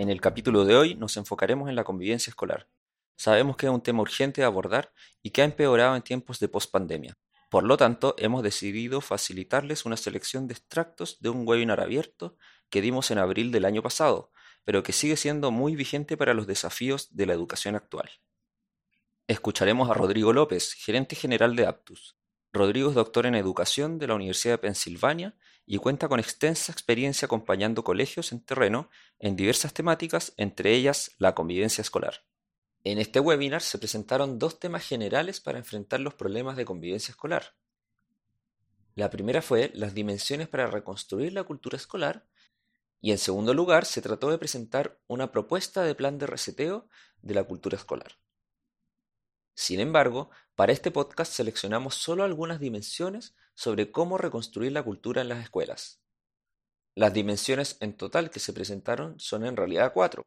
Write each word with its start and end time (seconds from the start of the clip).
En 0.00 0.08
el 0.08 0.22
capítulo 0.22 0.64
de 0.64 0.76
hoy 0.76 0.94
nos 0.94 1.18
enfocaremos 1.18 1.68
en 1.68 1.76
la 1.76 1.84
convivencia 1.84 2.30
escolar. 2.30 2.66
Sabemos 3.16 3.58
que 3.58 3.66
es 3.66 3.70
un 3.70 3.82
tema 3.82 4.00
urgente 4.00 4.40
de 4.40 4.46
abordar 4.46 4.94
y 5.22 5.28
que 5.28 5.42
ha 5.42 5.44
empeorado 5.44 5.94
en 5.94 6.00
tiempos 6.00 6.40
de 6.40 6.48
pospandemia. 6.48 7.18
Por 7.50 7.64
lo 7.64 7.76
tanto, 7.76 8.14
hemos 8.16 8.42
decidido 8.42 9.02
facilitarles 9.02 9.84
una 9.84 9.98
selección 9.98 10.46
de 10.46 10.54
extractos 10.54 11.20
de 11.20 11.28
un 11.28 11.46
webinar 11.46 11.82
abierto 11.82 12.38
que 12.70 12.80
dimos 12.80 13.10
en 13.10 13.18
abril 13.18 13.52
del 13.52 13.66
año 13.66 13.82
pasado, 13.82 14.32
pero 14.64 14.82
que 14.82 14.94
sigue 14.94 15.18
siendo 15.18 15.50
muy 15.50 15.76
vigente 15.76 16.16
para 16.16 16.32
los 16.32 16.46
desafíos 16.46 17.14
de 17.14 17.26
la 17.26 17.34
educación 17.34 17.74
actual. 17.74 18.08
Escucharemos 19.28 19.90
a 19.90 19.92
Rodrigo 19.92 20.32
López, 20.32 20.72
gerente 20.72 21.14
general 21.14 21.54
de 21.56 21.66
Aptus. 21.66 22.16
Rodrigo 22.54 22.88
es 22.88 22.94
doctor 22.94 23.26
en 23.26 23.34
educación 23.34 23.98
de 23.98 24.06
la 24.06 24.14
Universidad 24.14 24.54
de 24.54 24.58
Pensilvania 24.66 25.36
y 25.66 25.78
cuenta 25.78 26.08
con 26.08 26.20
extensa 26.20 26.72
experiencia 26.72 27.26
acompañando 27.26 27.84
colegios 27.84 28.32
en 28.32 28.44
terreno 28.44 28.90
en 29.18 29.36
diversas 29.36 29.72
temáticas, 29.72 30.32
entre 30.36 30.74
ellas 30.74 31.12
la 31.18 31.34
convivencia 31.34 31.82
escolar. 31.82 32.24
En 32.82 32.98
este 32.98 33.20
webinar 33.20 33.62
se 33.62 33.78
presentaron 33.78 34.38
dos 34.38 34.58
temas 34.58 34.86
generales 34.86 35.40
para 35.40 35.58
enfrentar 35.58 36.00
los 36.00 36.14
problemas 36.14 36.56
de 36.56 36.64
convivencia 36.64 37.12
escolar. 37.12 37.54
La 38.94 39.10
primera 39.10 39.42
fue 39.42 39.70
las 39.74 39.94
dimensiones 39.94 40.48
para 40.48 40.66
reconstruir 40.66 41.32
la 41.32 41.44
cultura 41.44 41.76
escolar 41.76 42.26
y 43.00 43.12
en 43.12 43.18
segundo 43.18 43.54
lugar 43.54 43.84
se 43.84 44.02
trató 44.02 44.30
de 44.30 44.38
presentar 44.38 44.98
una 45.06 45.30
propuesta 45.30 45.82
de 45.82 45.94
plan 45.94 46.18
de 46.18 46.26
reseteo 46.26 46.88
de 47.22 47.34
la 47.34 47.44
cultura 47.44 47.76
escolar. 47.76 48.18
Sin 49.60 49.78
embargo, 49.78 50.30
para 50.54 50.72
este 50.72 50.90
podcast 50.90 51.34
seleccionamos 51.34 51.94
solo 51.94 52.24
algunas 52.24 52.60
dimensiones 52.60 53.36
sobre 53.54 53.92
cómo 53.92 54.16
reconstruir 54.16 54.72
la 54.72 54.82
cultura 54.82 55.20
en 55.20 55.28
las 55.28 55.44
escuelas. 55.44 56.00
Las 56.94 57.12
dimensiones 57.12 57.76
en 57.80 57.94
total 57.94 58.30
que 58.30 58.40
se 58.40 58.54
presentaron 58.54 59.20
son 59.20 59.44
en 59.44 59.58
realidad 59.58 59.92
cuatro, 59.92 60.22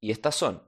y 0.00 0.12
estas 0.12 0.36
son 0.36 0.62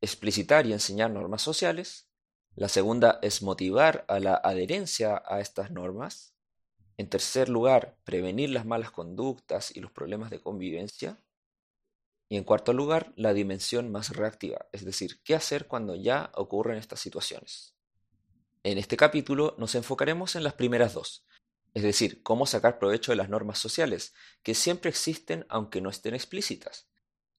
explicitar 0.00 0.66
y 0.66 0.72
enseñar 0.72 1.12
normas 1.12 1.40
sociales, 1.40 2.10
la 2.56 2.68
segunda 2.68 3.20
es 3.22 3.42
motivar 3.42 4.04
a 4.08 4.18
la 4.18 4.34
adherencia 4.34 5.22
a 5.24 5.38
estas 5.38 5.70
normas, 5.70 6.34
en 6.96 7.08
tercer 7.08 7.48
lugar, 7.48 7.96
prevenir 8.02 8.50
las 8.50 8.66
malas 8.66 8.90
conductas 8.90 9.70
y 9.70 9.78
los 9.78 9.92
problemas 9.92 10.30
de 10.30 10.40
convivencia, 10.40 11.22
y 12.28 12.36
en 12.36 12.44
cuarto 12.44 12.72
lugar, 12.72 13.12
la 13.16 13.32
dimensión 13.32 13.90
más 13.90 14.10
reactiva, 14.10 14.66
es 14.72 14.84
decir, 14.84 15.22
qué 15.22 15.34
hacer 15.34 15.66
cuando 15.66 15.94
ya 15.94 16.30
ocurren 16.34 16.78
estas 16.78 17.00
situaciones. 17.00 17.74
En 18.64 18.76
este 18.76 18.96
capítulo 18.96 19.54
nos 19.58 19.74
enfocaremos 19.74 20.36
en 20.36 20.44
las 20.44 20.54
primeras 20.54 20.94
dos, 20.94 21.24
es 21.74 21.82
decir, 21.82 22.22
cómo 22.22 22.44
sacar 22.44 22.78
provecho 22.78 23.12
de 23.12 23.16
las 23.16 23.28
normas 23.28 23.58
sociales, 23.58 24.14
que 24.42 24.54
siempre 24.54 24.90
existen 24.90 25.46
aunque 25.48 25.80
no 25.80 25.90
estén 25.90 26.14
explícitas, 26.14 26.88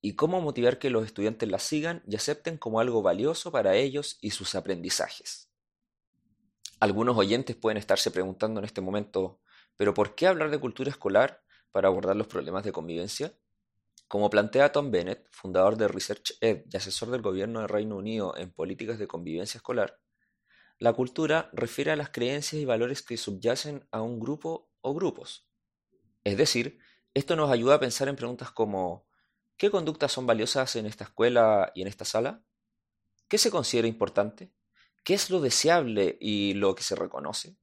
y 0.01 0.16
cómo 0.16 0.41
motivar 0.41 0.79
que 0.79 0.89
los 0.89 1.06
estudiantes 1.06 1.50
las 1.50 1.63
sigan 1.63 2.03
y 2.07 2.16
acepten 2.16 2.57
como 2.57 2.79
algo 2.79 3.01
valioso 3.01 3.51
para 3.51 3.75
ellos 3.75 4.17
y 4.21 4.31
sus 4.31 4.56
aprendizajes. 4.56 5.50
Algunos 6.79 7.17
oyentes 7.17 7.57
pueden 7.57 7.77
estarse 7.77 8.09
preguntando 8.09 8.59
en 8.59 8.66
este 8.66 8.81
momento, 8.81 9.41
¿pero 9.75 9.94
por 9.94 10.16
qué 10.16 10.27
hablar 10.27 10.50
de 10.50 10.59
cultura 10.59 10.89
escolar 10.89 11.44
para 11.71 11.89
abordar 11.89 12.16
los 12.16 12.27
problemas 12.27 12.63
de 12.63 12.71
convivencia? 12.71 13.33
Como 14.09 14.31
plantea 14.31 14.71
Tom 14.71 14.89
Bennett, 14.89 15.27
fundador 15.29 15.77
de 15.77 15.87
ResearchEd 15.87 16.63
y 16.67 16.75
asesor 16.75 17.11
del 17.11 17.21
gobierno 17.21 17.59
del 17.59 17.69
Reino 17.69 17.95
Unido 17.95 18.35
en 18.35 18.51
políticas 18.51 18.97
de 18.97 19.07
convivencia 19.07 19.59
escolar, 19.59 19.99
la 20.79 20.93
cultura 20.93 21.51
refiere 21.53 21.91
a 21.91 21.95
las 21.95 22.09
creencias 22.09 22.59
y 22.59 22.65
valores 22.65 23.03
que 23.03 23.17
subyacen 23.17 23.87
a 23.91 24.01
un 24.01 24.19
grupo 24.19 24.71
o 24.81 24.95
grupos. 24.95 25.47
Es 26.23 26.37
decir, 26.37 26.79
esto 27.13 27.35
nos 27.35 27.51
ayuda 27.51 27.75
a 27.75 27.79
pensar 27.79 28.07
en 28.07 28.15
preguntas 28.15 28.49
como 28.49 29.05
¿qué 29.57 29.69
conductas 29.69 30.11
son 30.11 30.25
valiosas 30.25 30.75
en 30.75 30.87
esta 30.87 31.03
escuela 31.03 31.71
y 31.75 31.83
en 31.83 31.87
esta 31.87 32.03
sala? 32.03 32.43
¿Qué 33.27 33.37
se 33.37 33.51
considera 33.51 33.87
importante? 33.87 34.51
¿Qué 35.03 35.13
es 35.13 35.29
lo 35.29 35.39
deseable 35.39 36.17
y 36.19 36.55
lo 36.55 36.73
que 36.73 36.81
se 36.81 36.95
reconoce? 36.95 37.57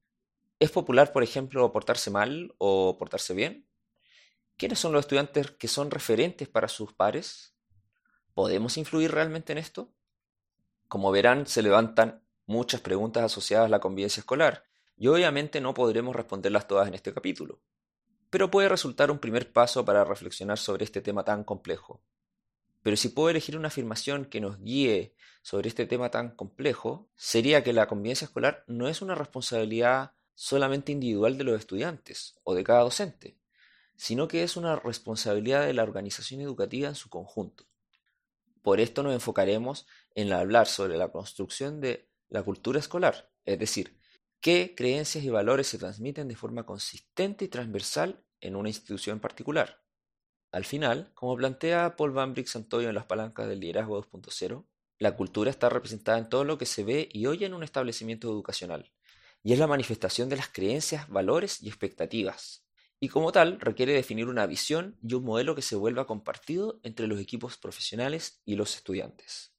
¿Es 0.61 0.71
popular, 0.71 1.11
por 1.11 1.23
ejemplo, 1.23 1.69
portarse 1.73 2.09
mal 2.09 2.55
o 2.57 2.97
portarse 2.97 3.33
bien? 3.33 3.66
¿Quiénes 4.57 4.79
son 4.79 4.91
los 4.91 5.01
estudiantes 5.01 5.51
que 5.51 5.67
son 5.67 5.91
referentes 5.91 6.47
para 6.47 6.67
sus 6.67 6.91
pares? 6.91 7.53
¿Podemos 8.33 8.77
influir 8.77 9.11
realmente 9.11 9.51
en 9.51 9.59
esto? 9.59 9.93
Como 10.87 11.11
verán, 11.11 11.45
se 11.45 11.61
levantan 11.61 12.23
muchas 12.47 12.81
preguntas 12.81 13.23
asociadas 13.23 13.67
a 13.67 13.69
la 13.69 13.79
convivencia 13.79 14.21
escolar, 14.21 14.63
y 14.97 15.09
obviamente 15.09 15.61
no 15.61 15.75
podremos 15.75 16.15
responderlas 16.15 16.67
todas 16.67 16.87
en 16.87 16.95
este 16.95 17.13
capítulo. 17.13 17.61
Pero 18.31 18.49
puede 18.49 18.67
resultar 18.67 19.11
un 19.11 19.19
primer 19.19 19.53
paso 19.53 19.85
para 19.85 20.03
reflexionar 20.03 20.57
sobre 20.57 20.85
este 20.85 21.01
tema 21.01 21.23
tan 21.23 21.43
complejo. 21.43 22.01
Pero 22.81 22.97
si 22.97 23.09
puedo 23.09 23.29
elegir 23.29 23.57
una 23.57 23.67
afirmación 23.67 24.25
que 24.25 24.41
nos 24.41 24.59
guíe 24.59 25.13
sobre 25.43 25.69
este 25.69 25.85
tema 25.85 26.09
tan 26.09 26.31
complejo, 26.31 27.11
sería 27.15 27.63
que 27.63 27.73
la 27.73 27.87
convivencia 27.87 28.25
escolar 28.25 28.63
no 28.65 28.87
es 28.87 29.03
una 29.03 29.13
responsabilidad 29.13 30.13
solamente 30.33 30.91
individual 30.91 31.37
de 31.37 31.43
los 31.43 31.59
estudiantes 31.59 32.39
o 32.43 32.55
de 32.55 32.63
cada 32.63 32.81
docente, 32.81 33.36
sino 33.97 34.27
que 34.27 34.43
es 34.43 34.55
una 34.55 34.77
responsabilidad 34.77 35.65
de 35.65 35.73
la 35.73 35.83
organización 35.83 36.39
educativa 36.41 36.87
en 36.87 36.95
su 36.95 37.09
conjunto. 37.09 37.65
Por 38.61 38.79
esto 38.79 39.03
nos 39.03 39.13
enfocaremos 39.13 39.87
en 40.13 40.31
hablar 40.31 40.67
sobre 40.67 40.97
la 40.97 41.11
construcción 41.11 41.81
de 41.81 42.09
la 42.29 42.43
cultura 42.43 42.79
escolar, 42.79 43.31
es 43.43 43.59
decir, 43.59 43.99
qué 44.39 44.75
creencias 44.75 45.23
y 45.23 45.29
valores 45.29 45.67
se 45.67 45.77
transmiten 45.77 46.27
de 46.27 46.35
forma 46.35 46.65
consistente 46.65 47.45
y 47.45 47.47
transversal 47.47 48.23
en 48.39 48.55
una 48.55 48.69
institución 48.69 49.19
particular. 49.19 49.81
Al 50.51 50.63
final, 50.63 51.11
como 51.13 51.35
plantea 51.35 51.95
Paul 51.95 52.11
Van 52.11 52.33
Brick 52.33 52.47
Santoyo 52.47 52.89
en 52.89 52.95
las 52.95 53.05
palancas 53.05 53.47
del 53.47 53.59
liderazgo 53.59 54.01
2.0, 54.01 54.65
la 54.99 55.15
cultura 55.15 55.49
está 55.49 55.69
representada 55.69 56.17
en 56.17 56.29
todo 56.29 56.43
lo 56.43 56.57
que 56.57 56.65
se 56.65 56.83
ve 56.83 57.09
y 57.11 57.25
oye 57.25 57.45
en 57.45 57.53
un 57.53 57.63
establecimiento 57.63 58.27
educacional, 58.29 58.91
y 59.43 59.53
es 59.53 59.59
la 59.59 59.67
manifestación 59.67 60.29
de 60.29 60.37
las 60.37 60.49
creencias, 60.49 61.07
valores 61.09 61.61
y 61.61 61.67
expectativas, 61.67 62.66
y 62.99 63.09
como 63.09 63.31
tal 63.31 63.59
requiere 63.59 63.93
definir 63.93 64.27
una 64.27 64.47
visión 64.47 64.97
y 65.03 65.13
un 65.13 65.23
modelo 65.23 65.55
que 65.55 65.61
se 65.61 65.75
vuelva 65.75 66.07
compartido 66.07 66.79
entre 66.83 67.07
los 67.07 67.19
equipos 67.19 67.57
profesionales 67.57 68.41
y 68.45 68.55
los 68.55 68.75
estudiantes. 68.75 69.53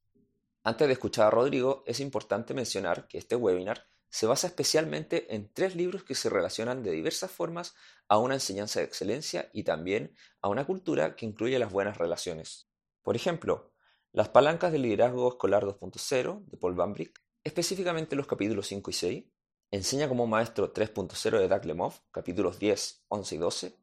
Antes 0.65 0.88
de 0.88 0.93
escuchar 0.93 1.28
a 1.28 1.31
Rodrigo, 1.31 1.84
es 1.87 2.00
importante 2.00 2.53
mencionar 2.53 3.06
que 3.09 3.19
este 3.19 3.37
webinar 3.37 3.87
se 4.10 4.26
basa 4.26 4.47
especialmente 4.47 5.34
en 5.34 5.53
tres 5.53 5.76
libros 5.76 6.03
que 6.03 6.15
se 6.15 6.31
relacionan 6.31 6.82
de 6.82 6.93
diversas 6.93 7.31
formas 7.31 7.75
a 8.09 8.19
una 8.19 8.34
enseñanza 8.34 8.81
de 8.81 8.87
excelencia 8.87 9.50
y 9.53 9.65
también 9.65 10.15
a 10.41 10.49
una 10.49 10.66
cultura 10.66 11.15
que 11.15 11.26
incluye 11.26 11.59
las 11.59 11.72
buenas 11.72 11.99
relaciones. 11.99 12.69
Por 13.03 13.16
ejemplo, 13.16 13.72
Las 14.12 14.31
palancas 14.31 14.72
del 14.72 14.82
liderazgo 14.82 15.29
escolar 15.29 15.64
2.0 15.64 16.46
de 16.46 16.56
Paul 16.56 16.75
Van 16.75 16.94
Brick, 16.94 17.20
específicamente 17.44 18.17
los 18.17 18.26
capítulos 18.26 18.67
5 18.67 18.91
y 18.91 18.94
6, 18.94 19.25
Enseña 19.70 20.09
como 20.09 20.26
maestro 20.26 20.73
3.0 20.73 21.41
de 21.41 21.47
Doug 21.47 21.67
Lemov, 21.67 21.93
capítulos 22.11 22.59
10, 22.59 23.05
11 23.09 23.35
y 23.35 23.38
12, 23.38 23.79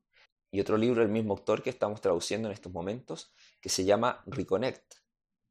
y 0.50 0.60
otro 0.60 0.78
libro 0.78 1.02
del 1.02 1.12
mismo 1.12 1.34
autor 1.34 1.62
que 1.62 1.70
estamos 1.70 2.02
traduciendo 2.02 2.48
en 2.48 2.54
estos 2.54 2.74
momentos, 2.74 3.32
que 3.62 3.70
se 3.70 3.86
llama 3.86 4.24
Reconnect, 4.26 4.96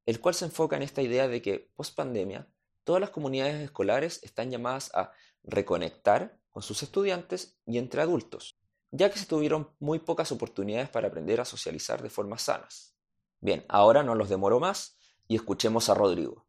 el 0.07 0.21
cual 0.21 0.35
se 0.35 0.47
enfoca 0.47 0.75
en 0.75 0.83
esta 0.83 1.03
idea 1.03 1.29
de 1.29 1.41
que, 1.41 1.71
post 1.77 1.95
pandemia, 1.95 2.49
todas 2.83 3.01
las 3.01 3.11
comunidades 3.11 3.63
escolares 3.63 4.25
están 4.25 4.51
llamadas 4.51 4.91
a 4.97 5.13
reconectar 5.45 6.41
con 6.51 6.65
sus 6.65 6.83
estudiantes 6.83 7.57
y 7.65 7.79
entre 7.79 8.03
adultos, 8.03 8.57
ya 8.91 9.13
que 9.13 9.21
se 9.21 9.27
tuvieron 9.27 9.71
muy 9.79 10.01
pocas 10.01 10.33
oportunidades 10.33 10.89
para 10.89 11.07
aprender 11.07 11.41
a 11.41 11.45
socializar 11.45 12.03
de 12.03 12.11
formas 12.11 12.43
sanas. 12.43 12.97
Bien, 13.41 13.65
ahora 13.69 14.03
no 14.03 14.17
los 14.17 14.29
demoro 14.29 14.59
más 14.59 14.99
y 15.29 15.37
escuchemos 15.37 15.89
a 15.89 15.95
Rodrigo. 15.95 16.45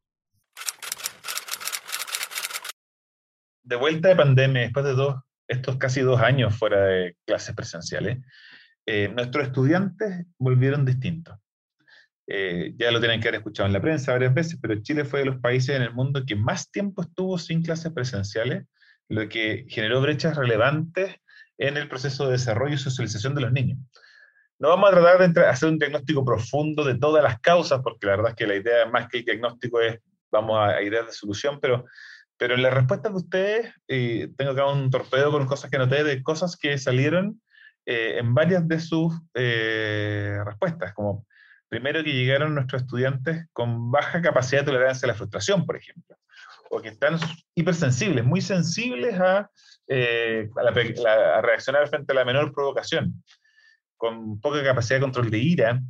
De 3.66 3.76
vuelta 3.76 4.10
de 4.10 4.16
pandemia, 4.16 4.62
después 4.62 4.86
de 4.86 4.94
dos, 4.94 5.16
estos 5.48 5.78
casi 5.78 6.02
dos 6.02 6.22
años 6.22 6.56
fuera 6.56 6.86
de 6.86 7.18
clases 7.26 7.56
presenciales, 7.56 8.20
eh, 8.86 9.10
nuestros 9.10 9.48
estudiantes 9.48 10.28
volvieron 10.38 10.86
distintos. 10.86 11.36
Eh, 12.28 12.74
ya 12.78 12.92
lo 12.92 13.00
tienen 13.00 13.20
que 13.20 13.28
haber 13.28 13.40
escuchado 13.40 13.66
en 13.66 13.74
la 13.74 13.82
prensa 13.82 14.12
varias 14.12 14.36
veces, 14.36 14.60
pero 14.62 14.82
Chile 14.84 15.04
fue 15.04 15.22
de 15.22 15.26
los 15.26 15.38
países 15.38 15.76
en 15.76 15.82
el 15.82 15.94
mundo 15.94 16.24
que 16.28 16.36
más 16.36 16.70
tiempo 16.70 17.02
estuvo 17.02 17.40
sin 17.40 17.64
clases 17.64 17.92
presenciales, 17.92 18.66
lo 19.10 19.28
que 19.30 19.66
generó 19.68 20.00
brechas 20.00 20.38
relevantes 20.38 21.16
en 21.58 21.78
el 21.78 21.90
proceso 21.90 22.26
de 22.26 22.34
desarrollo 22.34 22.76
y 22.76 22.78
socialización 22.78 23.34
de 23.34 23.42
los 23.42 23.52
niños. 23.52 23.80
No 24.60 24.70
vamos 24.70 24.92
a 24.92 24.94
tratar 24.94 25.34
de 25.34 25.46
hacer 25.48 25.70
un 25.70 25.80
diagnóstico 25.80 26.24
profundo 26.24 26.84
de 26.84 27.00
todas 27.00 27.24
las 27.24 27.40
causas, 27.40 27.82
porque 27.84 28.06
la 28.06 28.16
verdad 28.18 28.30
es 28.32 28.36
que 28.36 28.48
la 28.48 28.56
idea 28.56 28.86
más 28.86 29.08
que 29.08 29.18
el 29.18 29.26
diagnóstico 29.26 29.82
es, 29.82 30.00
vamos 30.32 30.60
a 30.60 30.84
ideas 30.84 31.08
de 31.08 31.14
solución, 31.14 31.60
pero, 31.60 31.86
pero 32.38 32.56
en 32.56 32.62
la 32.62 32.70
respuesta 32.70 33.10
de 33.10 33.16
ustedes, 33.16 33.74
eh, 33.88 34.30
tengo 34.38 34.52
acá 34.52 34.66
un 34.68 34.90
torpedo 34.90 35.32
con 35.32 35.46
cosas 35.46 35.70
que 35.70 35.78
noté, 35.78 36.04
de 36.04 36.22
cosas 36.24 36.58
que 36.58 36.78
salieron 36.78 37.42
eh, 37.86 38.18
en 38.20 38.34
varias 38.34 38.68
de 38.68 38.80
sus 38.80 39.14
eh, 39.34 40.40
respuestas, 40.46 40.94
como 40.94 41.26
primero 41.70 42.04
que 42.04 42.14
llegaron 42.14 42.56
nuestros 42.56 42.84
estudiantes 42.84 43.48
con 43.54 43.92
baja 43.92 44.22
capacidad 44.22 44.62
de 44.62 44.72
tolerancia 44.72 45.06
a 45.06 45.10
la 45.10 45.16
frustración, 45.16 45.66
por 45.66 45.78
ejemplo, 45.78 46.18
o 46.70 46.82
que 46.82 46.90
están 46.90 47.18
hipersensibles, 47.56 48.24
muy 48.24 48.42
sensibles 48.42 49.20
a, 49.20 49.50
a 49.88 51.42
reaccionar 51.42 51.88
frente 51.88 52.12
a 52.12 52.16
la 52.16 52.26
menor 52.26 52.54
provocación 52.54 53.24
con 53.98 54.40
poca 54.40 54.64
capacidad 54.64 55.00
de 55.00 55.04
control 55.04 55.30
de 55.30 55.40
ira. 55.40 55.82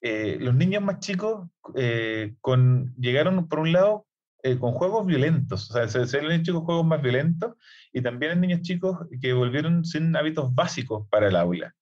Eh, 0.00 0.36
los 0.40 0.54
niños 0.54 0.82
más 0.82 1.00
chicos 1.00 1.48
eh, 1.74 2.34
con, 2.40 2.94
llegaron, 2.96 3.48
por 3.48 3.60
un 3.60 3.72
lado, 3.72 4.06
eh, 4.44 4.58
con 4.58 4.72
juegos 4.72 5.06
violentos, 5.06 5.70
o 5.70 5.72
sea, 5.72 6.06
se, 6.06 6.20
niños 6.22 6.42
chicos 6.42 6.62
juegos 6.62 6.86
más 6.86 7.02
violentos, 7.02 7.54
y 7.92 8.02
también 8.02 8.32
hay 8.32 8.38
niños 8.38 8.62
chicos 8.62 8.98
que 9.20 9.32
volvieron 9.32 9.84
sin 9.84 10.14
hábitos 10.14 10.54
básicos 10.54 11.08
para 11.10 11.28
el 11.28 11.36
aula. 11.36 11.74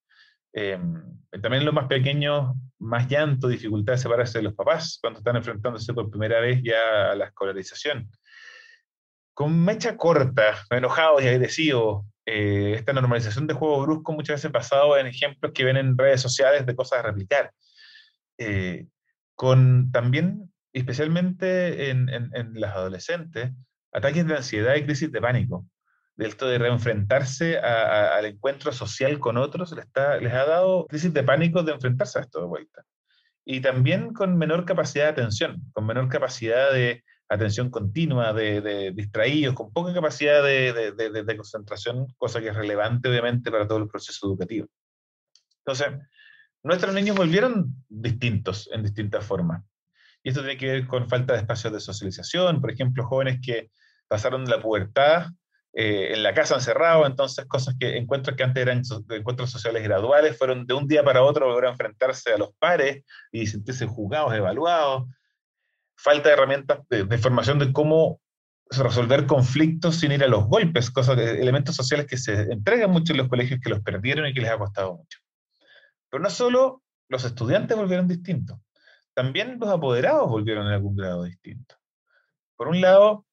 también 1.41 1.65
los 1.65 1.73
más 1.73 1.87
pequeños, 1.87 2.55
más 2.79 3.07
llanto, 3.07 3.47
dificultad 3.47 3.93
de 3.93 3.99
separarse 3.99 4.39
de 4.39 4.45
los 4.45 4.53
papás 4.53 4.97
cuando 5.01 5.19
están 5.19 5.35
enfrentándose 5.35 5.93
por 5.93 6.09
primera 6.09 6.39
vez 6.39 6.61
ya 6.63 7.11
a 7.11 7.15
la 7.15 7.25
escolarización. 7.25 8.09
Con 9.33 9.63
mecha 9.63 9.97
corta, 9.97 10.55
enojados 10.69 11.23
y 11.23 11.27
agresivos, 11.27 12.05
eh, 12.25 12.75
esta 12.77 12.93
normalización 12.93 13.47
de 13.47 13.53
juego 13.53 13.81
brusco 13.81 14.13
muchas 14.13 14.37
veces 14.37 14.51
basado 14.51 14.97
en 14.97 15.07
ejemplos 15.07 15.51
que 15.53 15.65
ven 15.65 15.77
en 15.77 15.97
redes 15.97 16.21
sociales 16.21 16.65
de 16.65 16.75
cosas 16.75 16.99
a 16.99 17.01
replicar. 17.01 17.51
Eh, 18.37 18.87
con 19.35 19.91
también, 19.91 20.52
especialmente 20.73 21.89
en, 21.89 22.07
las 22.55 22.75
adolescentes, 22.75 23.51
ataques 23.91 24.25
de 24.27 24.35
ansiedad 24.35 24.75
y 24.75 24.83
crisis 24.83 25.11
de 25.11 25.21
pánico. 25.21 25.65
De 26.15 26.27
esto 26.27 26.47
de 26.47 26.59
reenfrentarse 26.59 27.57
al 27.57 28.25
encuentro 28.25 28.71
social 28.71 29.19
con 29.19 29.37
otros, 29.37 29.71
les, 29.71 29.85
está, 29.85 30.17
les 30.17 30.33
ha 30.33 30.45
dado 30.45 30.85
crisis 30.87 31.13
de 31.13 31.23
pánico 31.23 31.63
de 31.63 31.73
enfrentarse 31.73 32.19
a 32.19 32.21
esto 32.21 32.41
de 32.41 32.47
vuelta. 32.47 32.83
Y 33.45 33.61
también 33.61 34.13
con 34.13 34.37
menor 34.37 34.65
capacidad 34.65 35.05
de 35.05 35.11
atención, 35.11 35.61
con 35.73 35.85
menor 35.85 36.09
capacidad 36.09 36.71
de, 36.71 37.03
atención 37.33 37.69
continua, 37.69 38.33
de, 38.33 38.91
distraídos, 38.95 39.55
con 39.55 39.71
poca 39.71 39.93
capacidad 39.93 40.43
de, 40.43 41.33
concentración, 41.35 42.07
cosa 42.17 42.39
que 42.41 42.49
es 42.49 42.55
relevante 42.55 43.09
obviamente 43.09 43.51
para 43.51 43.67
todo 43.67 43.79
el 43.79 43.87
proceso 43.87 44.27
educativo. 44.27 44.67
Entonces, 45.59 45.87
nuestros 46.63 46.93
niños 46.93 47.15
volvieron 47.15 47.73
distintos 47.89 48.69
en 48.71 48.83
distintas 48.83 49.25
formas. 49.25 49.63
Y 50.23 50.29
esto 50.29 50.41
tiene 50.41 50.57
que 50.57 50.71
ver 50.71 50.87
con 50.87 51.09
falta 51.09 51.33
de 51.33 51.39
espacios 51.39 51.73
de 51.73 51.79
socialización, 51.79 52.61
por 52.61 52.71
ejemplo, 52.71 53.05
jóvenes 53.05 53.39
que 53.43 53.69
pasaron 54.07 54.45
la 54.45 54.61
pubertad 54.61 55.27
eh, 55.75 56.13
en 56.13 56.21
la 56.21 56.35
casa 56.35 56.53
encerrados, 56.53 57.07
entonces 57.07 57.45
cosas 57.45 57.75
que 57.79 57.97
encuentros 57.97 58.37
que 58.37 58.43
antes 58.43 58.61
eran 58.61 58.83
encuentros 59.09 59.49
sociales 59.49 59.81
graduales, 59.81 60.37
fueron 60.37 60.67
de 60.67 60.75
un 60.75 60.87
día 60.87 61.03
para 61.03 61.23
otro 61.23 61.47
volver 61.47 61.65
a 61.65 61.71
enfrentarse 61.71 62.31
a 62.31 62.37
los 62.37 62.53
pares 62.59 63.03
y 63.31 63.47
sentirse 63.47 63.87
juzgados, 63.87 64.35
evaluados, 64.35 65.05
falta 65.95 66.29
de 66.29 66.35
herramientas 66.35 66.79
de, 66.89 67.17
formación 67.17 67.57
de 67.57 67.73
cómo 67.73 68.21
resolver 68.69 69.25
conflictos 69.25 69.95
sin 69.95 70.11
ir 70.11 70.23
a 70.23 70.27
los 70.27 70.45
golpes, 70.45 70.91
cosas, 70.91 71.17
elementos 71.17 71.75
sociales 71.75 72.05
que 72.05 72.17
se 72.17 72.53
entregan 72.53 72.91
mucho 72.91 73.13
en 73.13 73.17
los 73.17 73.27
colegios 73.27 73.59
que 73.59 73.69
los 73.71 73.81
perdieron 73.81 74.27
y 74.27 74.33
que 74.33 74.41
les 74.41 74.51
ha 74.51 74.57
costado 74.59 74.95
mucho. 74.95 75.19
Pero 76.09 76.21
no 76.21 76.29
solo 76.29 76.83
los 77.09 77.25
estudiantes 77.25 77.75
volvieron 77.75 78.07
distintos, 78.07 78.59
también 79.13 79.57
los 79.59 79.69
apoderados 79.69 80.29
volvieron 80.29 80.67
en 80.67 80.73
algún 80.73 80.95
grado 80.95 81.23
distinto. 81.23 81.75
Por 82.55 82.67
un 82.67 82.81
lado, 82.81 83.25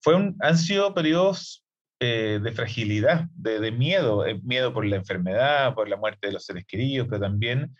fue 0.00 0.14
un, 0.14 0.36
han 0.40 0.58
sido 0.58 0.94
periodos 0.94 1.64
eh, 2.00 2.40
de 2.42 2.52
fragilidad, 2.52 3.26
de, 3.34 3.60
de 3.60 3.70
miedo, 3.70 4.26
eh, 4.26 4.40
miedo 4.42 4.72
por 4.72 4.84
la 4.84 4.96
enfermedad, 4.96 5.74
por 5.74 5.88
la 5.88 5.96
muerte 5.96 6.26
de 6.26 6.32
los 6.32 6.44
seres 6.44 6.64
queridos, 6.66 7.06
pero 7.08 7.20
también 7.20 7.76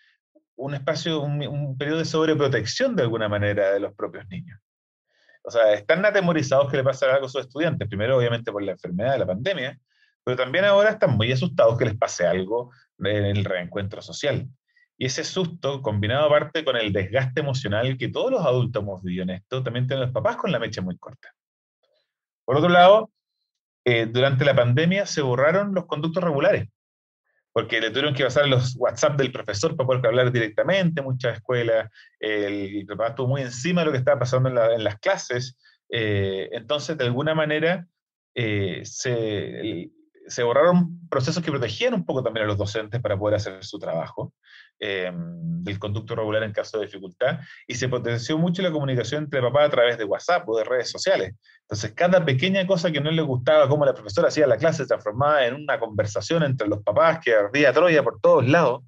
un 0.57 0.75
espacio, 0.75 1.21
un, 1.21 1.77
periodo 1.77 1.99
de 1.99 2.05
sobreprotección 2.05 2.95
de 2.95 3.03
alguna 3.03 3.29
manera 3.29 3.73
de 3.73 3.81
los 3.81 3.95
propios 3.95 4.27
niños. 4.29 4.61
O 5.43 5.51
sea, 5.51 5.73
están 5.73 6.05
atemorizados 6.05 6.71
que 6.71 6.77
le 6.77 6.85
pase 6.85 7.05
algo 7.07 7.27
a 7.27 7.29
sus 7.29 7.41
estudiantes, 7.41 7.89
primero 7.89 8.17
obviamente 8.17 8.53
por 8.53 8.63
la 8.63 8.73
enfermedad 8.73 9.13
de 9.13 9.19
la 9.19 9.27
pandemia, 9.27 9.79
pero 10.23 10.37
también 10.37 10.65
ahora 10.65 10.91
están 10.91 11.17
muy 11.17 11.33
asustados 11.33 11.77
que 11.77 11.87
les 11.87 11.97
pase 11.97 12.25
algo 12.25 12.71
en 12.99 13.25
el 13.25 13.45
reencuentro 13.45 14.01
social. 14.03 14.49
Y 14.99 15.07
ese 15.07 15.25
susto, 15.25 15.83
combinado 15.83 16.27
aparte 16.27 16.65
con 16.65 16.77
el 16.77 16.93
desgaste 16.93 17.41
emocional 17.41 17.97
que 17.99 18.09
todos 18.09 18.31
los 18.31 18.45
adultos 18.45 18.83
hemos 18.83 19.03
vivido 19.03 19.25
en 19.25 19.31
esto, 19.31 19.63
también 19.63 19.87
tienen 19.87 20.05
los 20.05 20.13
papás 20.13 20.37
con 20.37 20.53
la 20.53 20.59
mecha 20.59 20.81
muy 20.83 20.97
corta. 20.99 21.35
Por 22.45 22.57
otro 22.57 22.69
lado, 22.69 23.11
eh, 23.85 24.07
durante 24.07 24.45
la 24.45 24.55
pandemia 24.55 25.07
se 25.07 25.23
borraron 25.23 25.75
los 25.75 25.87
conductos 25.87 26.23
regulares 26.23 26.69
porque 27.53 27.81
le 27.81 27.91
tuvieron 27.91 28.15
que 28.15 28.25
pasar 28.25 28.49
los 28.49 28.75
WhatsApp 28.77 29.17
del 29.17 29.31
profesor 29.31 29.77
para 29.77 29.87
poder 29.87 30.07
hablar 30.07 30.33
directamente, 30.33 31.03
muchas 31.03 31.37
escuelas, 31.37 31.91
el 32.19 32.85
papá 32.87 33.09
estuvo 33.09 33.29
muy 33.29 33.43
encima 33.43 33.83
de 33.83 33.87
lo 33.87 33.93
que 33.93 33.99
estaba 33.99 34.21
pasando 34.21 34.49
en, 34.49 34.85
las 34.85 34.99
clases, 34.99 35.59
eh, 35.91 36.49
entonces 36.53 36.97
de 36.97 37.05
alguna 37.05 37.35
manera 37.35 37.87
eh, 38.35 38.81
se, 38.85 39.91
se 40.27 40.43
borraron 40.43 41.01
procesos 41.09 41.43
que 41.43 41.51
protegían 41.51 41.95
un 41.95 42.05
poco 42.05 42.23
también 42.23 42.45
a 42.45 42.49
los 42.49 42.59
docentes 42.59 43.01
para 43.01 43.19
poder 43.19 43.37
hacer 43.37 43.65
su 43.65 43.79
trabajo 43.79 44.33
em, 44.79 45.63
del 45.63 45.79
conducto 45.79 46.15
regular 46.15 46.43
en 46.43 46.53
caso 46.53 46.79
de 46.79 46.87
dificultad 46.87 47.41
y 47.67 47.75
se 47.75 47.89
potenció 47.89 48.39
mucho 48.39 48.63
la 48.63 48.71
comunicación 48.71 49.25
entre 49.25 49.41
papás 49.41 49.67
a 49.67 49.71
través 49.71 49.99
de 49.99 50.05
WhatsApp 50.05 50.49
o 50.49 50.57
de 50.57 50.65
redes 50.65 50.91
sociales. 50.91 51.35
Entonces, 51.63 51.93
cada 51.95 52.25
pequeña 52.25 52.67
cosa 52.67 52.91
que 52.91 53.01
no 53.01 53.11
les 53.11 53.25
gustaba, 53.25 53.69
como 53.69 53.85
la 53.85 53.95
profesora 53.95 54.29
hacía 54.29 54.47
la 54.47 54.57
clase, 54.57 54.83
se 54.83 54.89
transformaba 54.89 55.47
en 55.47 55.55
una 55.55 55.79
conversación 55.79 56.43
entre 56.43 56.69
los 56.69 56.83
papás 56.83 57.21
que 57.23 57.35
ardía 57.35 57.73
Troya 57.73 58.03
por 58.03 58.21
todos 58.21 58.47
lados. 58.47 58.83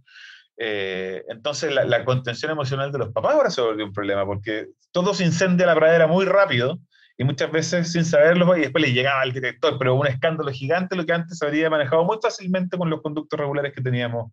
Eh, 0.57 1.25
entonces, 1.29 1.73
la, 1.73 1.85
la, 1.85 2.05
contención 2.05 2.53
emocional 2.53 2.93
de 2.93 2.99
los 2.99 3.13
papás 3.13 3.35
ahora 3.35 3.51
se 3.51 3.61
volvió 3.61 3.85
un 3.85 3.93
problema 3.93 4.25
porque 4.25 4.69
todo 4.93 5.13
se 5.13 5.25
incendia 5.25 5.67
la 5.67 5.75
pradera 5.75 6.07
muy 6.07 6.27
rápido 6.27 6.79
y 7.17 7.25
muchas 7.25 7.51
veces 7.53 7.93
sin 7.93 8.05
saberlo, 8.05 8.57
y 8.57 8.63
después 8.63 8.83
le 8.83 8.93
llegaba 8.93 9.21
al 9.21 9.33
director, 9.33 9.79
pero 9.79 9.95
un 9.95 10.07
escándalo 10.07 10.51
gigante 10.51 10.97
lo 10.97 11.07
que 11.07 11.13
antes 11.13 11.41
habría 11.43 11.71
manejado 11.71 12.05
muy 12.05 12.19
fácilmente 12.21 12.77
con 12.77 12.91
los 12.91 13.03
conductos 13.03 13.39
regulares 13.39 13.73
que 13.73 13.83
teníamos 13.83 14.33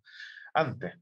antes. 0.52 0.94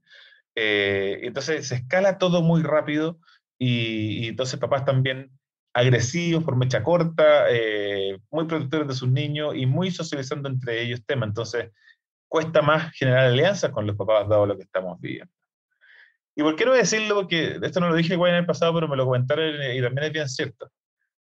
Eh, 0.55 1.21
entonces 1.23 1.69
se 1.69 1.77
escala 1.77 2.19
todo 2.19 2.43
muy 2.43 2.63
rápido 2.63 3.19
y, 3.59 4.29
entonces 4.29 4.61
papás 4.61 4.85
también 4.85 5.31
agresivos 5.73 6.45
por 6.45 6.57
mecha 6.57 6.83
corta, 6.83 7.47
eh, 7.51 8.19
muy 8.31 8.45
protectores 8.47 8.89
de 8.89 8.95
sus 8.95 9.09
niños 9.09 9.55
y 9.57 9.67
muy 9.67 9.91
socializando 9.91 10.49
entre 10.49 10.83
ellos 10.83 11.01
temas. 11.07 11.29
Entonces 11.29 11.71
cuesta 12.29 12.63
más 12.63 12.93
generar 12.93 13.27
alianzas 13.27 13.71
con 13.71 13.87
los 13.87 13.97
papás 13.97 14.29
dado 14.29 14.47
lo 14.47 14.57
que 14.57 14.65
estamos 14.65 15.01
viviendo. 15.01 15.33
¿Y 16.37 16.43
por 16.43 16.57
qué 16.57 16.65
no 16.65 16.73
decirlo? 16.73 17.15
Porque 17.15 17.59
esto 17.63 17.81
no 17.81 17.89
lo 17.89 17.95
dije 17.95 18.15
igual 18.15 18.33
en 18.33 18.39
el 18.39 18.47
pasado, 18.47 18.75
pero 18.75 18.89
me 18.89 18.97
lo 18.97 19.05
comentaron 19.05 19.55
y 19.75 19.81
también 19.81 20.07
es 20.07 20.13
bien 20.13 20.29
cierto 20.29 20.71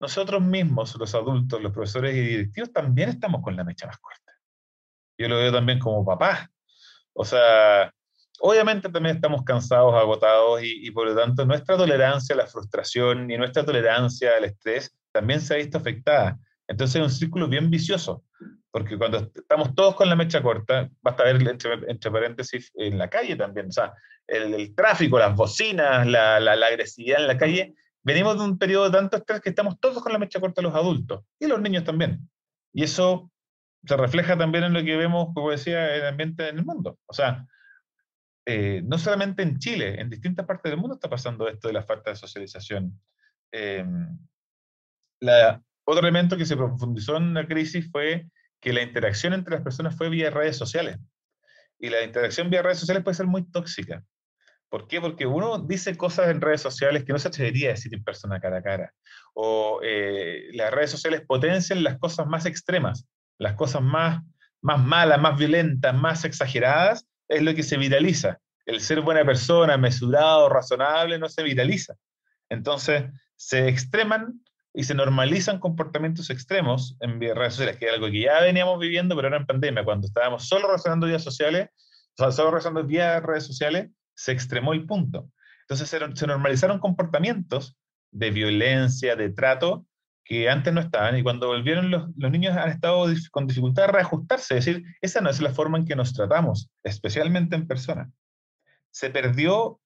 nosotros 0.04 0.42
mismos, 0.42 0.94
los 0.96 1.14
adultos, 1.14 1.62
los 1.62 1.72
profesores 1.72 2.14
y 2.14 2.20
directivos, 2.20 2.70
también 2.72 3.08
estamos 3.08 3.42
con 3.42 3.56
la 3.56 3.64
mecha 3.64 3.86
más 3.86 3.96
corta. 3.96 4.32
Yo 5.18 5.28
lo 5.28 5.36
veo 5.36 5.50
también 5.50 5.78
como 5.78 6.04
papá. 6.04 6.50
O 7.14 7.24
sea, 7.24 7.90
obviamente 8.40 8.90
también 8.90 9.16
estamos 9.16 9.42
cansados, 9.44 9.94
agotados 9.94 10.60
y, 10.62 10.90
por 10.90 11.06
lo 11.06 11.16
tanto 11.16 11.46
nuestra 11.46 11.78
tolerancia 11.78 12.34
a 12.34 12.38
la 12.38 12.46
frustración 12.46 13.30
y 13.30 13.38
nuestra 13.38 13.64
tolerancia 13.64 14.32
al 14.36 14.44
estrés 14.44 14.94
también 15.10 15.40
se 15.40 15.54
ha 15.54 15.56
visto 15.56 15.78
afectada. 15.78 16.38
Entonces 16.68 16.96
es 16.96 17.02
un 17.02 17.10
círculo 17.10 17.48
bien 17.48 17.70
vicioso, 17.70 18.24
porque 18.70 18.98
cuando 18.98 19.30
estamos 19.34 19.74
todos 19.74 19.94
con 19.94 20.10
la 20.10 20.16
mecha 20.16 20.42
corta, 20.42 20.90
basta 21.00 21.24
ver 21.24 21.36
entre, 21.48 22.10
paréntesis 22.10 22.70
en 22.74 22.98
la 22.98 23.08
calle 23.08 23.36
también, 23.36 23.68
o 23.68 23.72
sea, 23.72 23.94
el, 24.26 24.74
tráfico, 24.74 25.18
las 25.18 25.34
bocinas, 25.34 26.06
la, 26.06 26.40
la, 26.40 26.56
la 26.56 26.66
agresividad 26.66 27.20
en 27.22 27.26
la 27.26 27.38
calle, 27.38 27.74
venimos 28.04 28.38
de 28.38 28.44
un 28.44 28.58
periodo 28.58 28.84
de 28.84 28.98
tanto 28.98 29.16
estrés 29.16 29.40
que 29.40 29.48
estamos 29.48 29.80
todos 29.80 30.02
con 30.02 30.12
la 30.12 30.18
mecha 30.18 30.38
corta 30.38 30.62
los 30.62 30.74
adultos 30.74 31.24
y 31.40 31.46
los 31.46 31.60
niños 31.60 31.84
también. 31.84 32.28
Y 32.72 32.84
eso 32.84 33.30
se 33.84 33.96
refleja 33.96 34.36
también 34.36 34.64
en 34.64 34.72
lo 34.72 34.82
que 34.84 34.96
vemos, 34.96 35.28
como 35.34 35.50
decía, 35.50 35.96
en 35.96 36.02
el 36.02 36.08
ambiente 36.08 36.48
en 36.48 36.58
el 36.58 36.64
mundo. 36.64 36.98
O 37.06 37.12
sea, 37.12 37.46
eh, 38.46 38.82
no 38.84 38.98
solamente 38.98 39.42
en 39.42 39.58
Chile, 39.58 40.00
en 40.00 40.10
distintas 40.10 40.46
partes 40.46 40.70
del 40.70 40.80
mundo 40.80 40.94
está 40.94 41.08
pasando 41.08 41.48
esto 41.48 41.68
de 41.68 41.74
la 41.74 41.82
falta 41.82 42.10
de 42.10 42.16
socialización. 42.16 43.00
Em, 43.52 44.18
la, 45.20 45.62
otro 45.84 46.02
elemento 46.02 46.36
que 46.36 46.46
se 46.46 46.56
profundizó 46.56 47.16
en 47.16 47.34
la 47.34 47.46
crisis 47.46 47.90
fue 47.90 48.28
que 48.60 48.72
la 48.72 48.82
interacción 48.82 49.32
entre 49.32 49.54
las 49.54 49.62
personas 49.62 49.96
fue 49.96 50.08
vía 50.08 50.30
redes 50.30 50.56
sociales. 50.56 50.98
Y 51.78 51.90
la 51.90 52.02
interacción 52.02 52.50
vía 52.50 52.62
redes 52.62 52.78
sociales 52.78 53.02
puede 53.02 53.16
ser 53.16 53.26
muy 53.26 53.50
tóxica. 53.50 54.04
¿Por 54.74 54.88
qué? 54.88 55.00
Porque 55.00 55.24
uno 55.24 55.60
dice 55.60 55.96
cosas 55.96 56.30
en 56.30 56.40
redes 56.40 56.60
sociales 56.60 57.04
que 57.04 57.12
no 57.12 57.18
se 57.20 57.28
atrevería 57.28 57.68
a 57.68 57.74
decir 57.74 57.94
en 57.94 58.02
persona 58.02 58.40
cara 58.40 58.58
a 58.58 58.62
cara. 58.62 58.92
O 59.32 59.78
eh, 59.84 60.48
las 60.54 60.72
redes 60.72 60.90
sociales 60.90 61.22
potencian 61.24 61.84
las 61.84 61.96
cosas 61.96 62.26
más 62.26 62.44
extremas, 62.44 63.06
las 63.38 63.54
cosas 63.54 63.82
más, 63.82 64.24
más 64.62 64.84
malas, 64.84 65.20
más 65.20 65.38
violentas, 65.38 65.94
más 65.94 66.24
exageradas, 66.24 67.06
es 67.28 67.40
lo 67.42 67.54
que 67.54 67.62
se 67.62 67.76
viraliza. 67.76 68.40
El 68.66 68.80
ser 68.80 69.00
buena 69.00 69.24
persona, 69.24 69.76
mesurado, 69.76 70.48
razonable, 70.48 71.20
no 71.20 71.28
se 71.28 71.44
viraliza. 71.44 71.94
Entonces, 72.48 73.04
se 73.36 73.68
extreman 73.68 74.40
y 74.72 74.82
se 74.82 74.94
normalizan 74.96 75.60
comportamientos 75.60 76.30
extremos 76.30 76.96
en 76.98 77.20
redes 77.20 77.52
sociales, 77.52 77.76
que 77.76 77.86
es 77.86 77.92
algo 77.92 78.08
que 78.08 78.22
ya 78.22 78.40
veníamos 78.40 78.80
viviendo, 78.80 79.14
pero 79.14 79.28
ahora 79.28 79.38
en 79.38 79.46
pandemia, 79.46 79.84
cuando 79.84 80.08
estábamos 80.08 80.48
solo 80.48 80.66
razonando 80.66 81.06
vías 81.06 81.22
sociales, 81.22 81.68
solo 82.16 82.50
razonando 82.50 82.82
vía 82.82 83.20
redes 83.20 83.46
sociales, 83.46 83.88
se 84.14 84.32
extremó 84.32 84.72
el 84.72 84.86
punto. 84.86 85.30
Entonces 85.62 85.88
se, 85.88 86.26
normalizaron 86.26 86.78
comportamientos 86.78 87.76
de 88.10 88.30
violencia, 88.30 89.16
de 89.16 89.30
trato, 89.30 89.86
que 90.24 90.48
antes 90.48 90.72
no 90.72 90.80
estaban, 90.80 91.18
y 91.18 91.22
cuando 91.22 91.48
volvieron 91.48 91.90
los, 91.90 92.08
los, 92.16 92.30
niños 92.30 92.56
han 92.56 92.70
estado 92.70 93.06
con 93.30 93.46
dificultad 93.46 93.86
de 93.86 93.92
reajustarse, 93.92 94.56
es 94.56 94.64
decir, 94.64 94.84
esa 95.02 95.20
no 95.20 95.28
es 95.28 95.40
la 95.40 95.50
forma 95.50 95.76
en 95.76 95.84
que 95.84 95.96
nos 95.96 96.14
tratamos, 96.14 96.70
especialmente 96.82 97.56
en 97.56 97.66
persona. 97.66 98.10
Se 98.90 99.10
perdió 99.10 99.80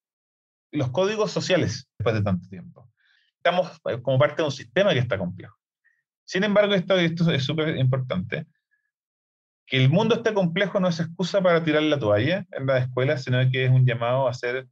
los 0.71 0.91
códigos 0.91 1.33
sociales 1.33 1.89
después 1.99 2.15
de 2.15 2.23
tanto 2.23 2.49
tiempo. 2.49 2.89
Estamos 3.37 3.81
eh, 3.87 4.01
como 4.03 4.19
parte 4.19 4.43
de 4.43 4.47
un 4.47 4.53
sistema 4.53 4.93
que 4.93 4.99
está 4.99 5.19
complejo. 5.19 5.57
Sin 6.25 6.45
embargo, 6.45 6.75
esto, 6.75 6.97
esto 6.99 7.31
es 7.31 7.45
súper 7.45 7.77
importante. 7.77 8.47
Que 9.69 9.77
el 9.77 9.91
mundo 9.91 10.17
esté 10.17 10.33
complejo 10.33 10.81
no 10.81 10.89
es 10.89 10.99
excusa 10.99 11.43
para 11.43 11.63
tirar 11.63 11.83
la 11.83 11.99
toalla 11.99 12.47
en 12.53 12.67
la 12.67 12.79
escuela, 12.79 13.19
sino 13.19 13.39
que 13.51 13.67
es 13.67 13.71
un 13.71 13.85
llamado 13.85 14.27
a 14.27 14.35
ser 14.35 14.67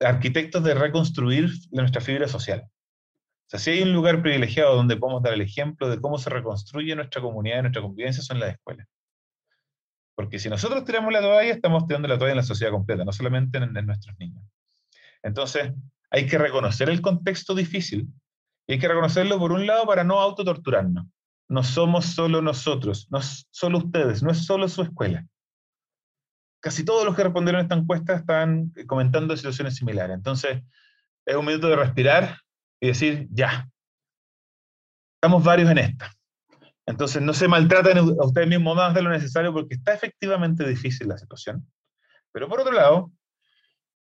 arquitectos 0.00 0.62
de 0.64 0.74
reconstruir 0.74 1.50
nuestra 1.70 2.00
fibra 2.00 2.28
social. 2.28 2.62
O 2.66 3.50
sea, 3.50 3.60
si 3.60 3.70
hay 3.70 3.82
un 3.82 3.92
lugar 3.92 4.22
privilegiado 4.22 4.76
donde 4.76 4.96
podemos 4.96 5.22
dar 5.22 5.34
el 5.34 5.40
ejemplo 5.40 5.88
de 5.88 6.00
cómo 6.00 6.18
se 6.18 6.30
reconstruye 6.30 6.94
nuestra 6.94 7.20
comunidad 7.20 7.58
y 7.58 7.62
nuestra 7.62 7.82
convivencia, 7.82 8.22
son 8.22 8.40
las 8.40 8.52
escuelas. 8.52 8.86
Porque 10.14 10.38
si 10.38 10.48
nosotros 10.48 10.84
tiramos 10.84 11.12
la 11.12 11.20
toalla, 11.20 11.52
estamos 11.52 11.86
tirando 11.86 12.08
la 12.08 12.18
toalla 12.18 12.32
en 12.32 12.38
la 12.38 12.42
sociedad 12.42 12.72
completa, 12.72 13.04
no 13.04 13.12
solamente 13.12 13.58
en, 13.58 13.76
en 13.76 13.86
nuestros 13.86 14.18
niños. 14.18 14.42
Entonces, 15.22 15.72
hay 16.10 16.26
que 16.26 16.38
reconocer 16.38 16.88
el 16.88 17.00
contexto 17.00 17.54
difícil 17.54 18.08
y 18.66 18.74
hay 18.74 18.78
que 18.78 18.88
reconocerlo 18.88 19.38
por 19.38 19.52
un 19.52 19.66
lado 19.66 19.86
para 19.86 20.04
no 20.04 20.20
autotorturarnos. 20.20 21.06
No 21.48 21.62
somos 21.62 22.06
solo 22.06 22.42
nosotros, 22.42 23.08
no 23.10 23.20
solo 23.22 23.78
ustedes, 23.78 24.22
no 24.22 24.30
es 24.30 24.44
solo 24.44 24.68
su 24.68 24.82
escuela. 24.82 25.26
Casi 26.60 26.84
todos 26.84 27.04
los 27.04 27.14
que 27.16 27.22
respondieron 27.22 27.60
a 27.60 27.62
esta 27.62 27.76
encuesta 27.76 28.14
están 28.14 28.72
comentando 28.86 29.36
situaciones 29.36 29.76
similares. 29.76 30.14
Entonces, 30.14 30.62
es 31.24 31.36
un 31.36 31.46
minuto 31.46 31.68
de 31.68 31.76
respirar 31.76 32.38
y 32.80 32.88
decir, 32.88 33.28
ya, 33.30 33.68
estamos 35.16 35.42
varios 35.42 35.70
en 35.70 35.78
esta. 35.78 36.12
Entonces, 36.86 37.22
no 37.22 37.32
se 37.32 37.48
maltraten 37.48 37.98
a 37.98 38.02
ustedes 38.02 38.48
mismos 38.48 38.76
más 38.76 38.94
de 38.94 39.02
lo 39.02 39.10
necesario 39.10 39.52
porque 39.52 39.74
está 39.74 39.94
efectivamente 39.94 40.66
difícil 40.66 41.08
la 41.08 41.18
situación. 41.18 41.66
Pero 42.32 42.48
por 42.48 42.60
otro 42.60 42.72
lado, 42.72 43.12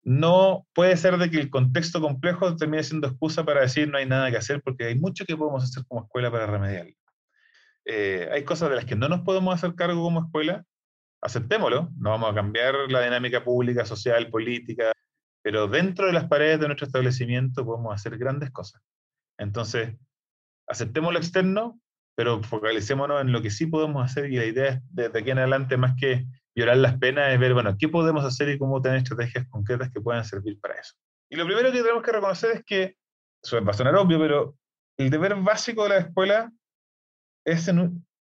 no 0.03 0.65
puede 0.73 0.95
ser 0.97 1.17
de 1.17 1.29
que 1.29 1.39
el 1.39 1.49
contexto 1.49 2.01
complejo 2.01 2.55
termine 2.55 2.83
siendo 2.83 3.07
excusa 3.07 3.43
para 3.43 3.61
decir 3.61 3.89
no 3.89 3.97
hay 3.97 4.05
nada 4.05 4.31
que 4.31 4.37
hacer 4.37 4.61
porque 4.61 4.85
hay 4.85 4.95
mucho 4.95 5.25
que 5.25 5.35
podemos 5.35 5.63
hacer 5.63 5.83
como 5.87 6.03
escuela 6.03 6.31
para 6.31 6.47
remediarlo. 6.47 6.93
Eh, 7.91 8.29
hay 8.31 8.43
cosas 8.43 8.69
de 8.69 8.75
las 8.75 8.85
que 8.85 8.95
no 8.95 9.09
nos 9.09 9.21
podemos 9.21 9.51
hacer 9.51 9.73
cargo 9.73 10.03
como 10.03 10.23
escuela, 10.23 10.63
aceptémoslo, 11.23 11.89
no 11.97 12.11
vamos 12.11 12.31
a 12.31 12.35
cambiar 12.35 12.75
la 12.87 13.01
dinámica 13.01 13.43
pública, 13.43 13.83
social, 13.83 14.29
política, 14.29 14.91
pero 15.41 15.67
dentro 15.67 16.05
de 16.05 16.13
las 16.13 16.27
paredes 16.27 16.59
de 16.59 16.67
nuestro 16.67 16.85
establecimiento 16.85 17.65
podemos 17.65 17.95
hacer 17.95 18.15
grandes 18.19 18.51
cosas. 18.51 18.83
Entonces, 19.39 19.95
aceptemos 20.67 21.11
lo 21.11 21.17
externo, 21.17 21.81
pero 22.15 22.43
focalicémonos 22.43 23.21
en 23.21 23.31
lo 23.31 23.41
que 23.41 23.49
sí 23.49 23.65
podemos 23.65 24.05
hacer 24.05 24.31
y 24.31 24.35
la 24.35 24.45
idea 24.45 24.67
es 24.67 24.81
desde 24.91 25.19
aquí 25.21 25.31
en 25.31 25.39
adelante, 25.39 25.75
más 25.75 25.95
que 25.99 26.27
llorar 26.53 26.77
las 26.77 26.95
penas, 26.99 27.33
es 27.33 27.39
ver, 27.39 27.55
bueno, 27.55 27.75
qué 27.75 27.89
podemos 27.89 28.23
hacer 28.23 28.49
y 28.49 28.59
cómo 28.59 28.83
tener 28.83 28.99
estrategias 28.99 29.47
concretas 29.49 29.89
que 29.89 29.99
puedan 29.99 30.23
servir 30.25 30.59
para 30.59 30.75
eso. 30.75 30.93
Y 31.27 31.37
lo 31.37 31.45
primero 31.47 31.71
que 31.71 31.81
tenemos 31.81 32.03
que 32.03 32.11
reconocer 32.11 32.51
es 32.51 32.63
que, 32.63 32.97
eso 33.41 33.65
va 33.65 33.71
a 33.71 33.73
sonar 33.73 33.95
obvio, 33.95 34.19
pero 34.19 34.55
el 34.99 35.09
deber 35.09 35.33
básico 35.37 35.83
de 35.83 35.89
la 35.89 35.97
escuela 35.97 36.51
es 37.51 37.69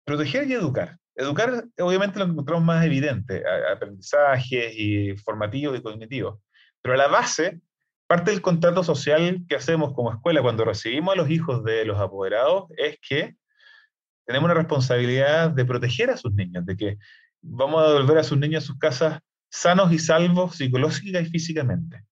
proteger 0.05 0.49
y 0.49 0.55
educar. 0.55 0.99
Educar, 1.15 1.65
obviamente, 1.79 2.19
lo 2.19 2.27
encontramos 2.27 2.65
más 2.65 2.85
evidente, 2.85 3.43
aprendizajes 3.73 4.75
y 4.77 5.17
formativos 5.17 5.79
y 5.79 5.83
cognitivos. 5.83 6.39
Pero 6.83 6.95
a 6.95 6.99
la 6.99 7.09
base, 7.09 7.61
parte 8.07 8.31
del 8.31 8.43
contrato 8.43 8.85
social 8.85 9.45
que 9.49 9.57
hacemos 9.57 9.95
como 9.95 10.13
escuela 10.13 10.43
cuando 10.43 10.65
recibimos 10.65 11.15
a 11.15 11.17
los 11.17 11.31
hijos 11.31 11.65
de 11.65 11.85
los 11.85 11.99
apoderados 11.99 12.67
es 12.77 12.99
que 13.01 13.35
tenemos 14.27 14.47
una 14.47 14.55
responsabilidad 14.55 15.51
de 15.51 15.65
proteger 15.65 16.11
a 16.11 16.17
sus 16.17 16.35
niños, 16.35 16.67
de 16.67 16.77
que 16.77 16.99
vamos 17.41 17.83
a 17.83 17.89
devolver 17.89 18.19
a 18.19 18.25
sus 18.25 18.39
niños 18.39 18.65
a 18.65 18.67
sus 18.67 18.79
casas 18.79 19.21
sanos 19.49 19.93
y 19.93 19.99
salvos 19.99 20.57
psicológica 20.57 21.21
y 21.21 21.27
físicamente. 21.27 22.05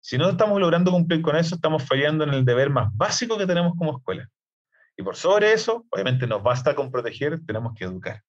Si 0.00 0.18
no 0.18 0.28
estamos 0.28 0.60
logrando 0.60 0.90
cumplir 0.90 1.22
con 1.22 1.36
eso, 1.36 1.54
estamos 1.54 1.84
fallando 1.84 2.24
en 2.24 2.30
el 2.30 2.44
deber 2.44 2.70
más 2.70 2.88
básico 2.92 3.38
que 3.38 3.46
tenemos 3.46 3.74
como 3.76 3.96
escuela. 3.96 4.28
Y 5.02 5.04
por 5.04 5.16
sobre 5.16 5.52
eso, 5.52 5.84
obviamente 5.90 6.28
nos 6.28 6.44
basta 6.44 6.76
con 6.76 6.92
proteger, 6.92 7.44
tenemos 7.44 7.74
que 7.74 7.86
educar. 7.86 8.22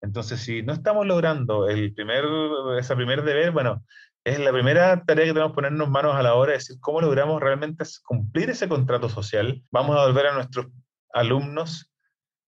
Entonces, 0.00 0.40
si 0.40 0.64
no 0.64 0.72
estamos 0.72 1.06
logrando 1.06 1.68
el 1.68 1.94
primer, 1.94 2.24
ese 2.80 2.96
primer 2.96 3.22
deber, 3.22 3.52
bueno, 3.52 3.84
es 4.24 4.40
la 4.40 4.50
primera 4.50 5.04
tarea 5.04 5.26
que 5.26 5.32
tenemos 5.32 5.52
que 5.52 5.54
ponernos 5.54 5.88
manos 5.88 6.16
a 6.16 6.22
la 6.24 6.34
hora 6.34 6.50
de 6.50 6.58
decir 6.58 6.78
cómo 6.80 7.00
logramos 7.00 7.40
realmente 7.40 7.84
cumplir 8.02 8.50
ese 8.50 8.68
contrato 8.68 9.08
social. 9.08 9.62
Vamos 9.70 9.96
a 9.96 10.04
volver 10.04 10.26
a 10.26 10.34
nuestros 10.34 10.66
alumnos 11.12 11.92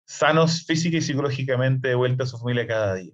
sanos 0.06 0.64
física 0.66 0.96
y 0.96 1.02
psicológicamente 1.02 1.90
de 1.90 1.96
vuelta 1.96 2.24
a 2.24 2.28
su 2.28 2.38
familia 2.38 2.66
cada 2.66 2.94
día. 2.94 3.14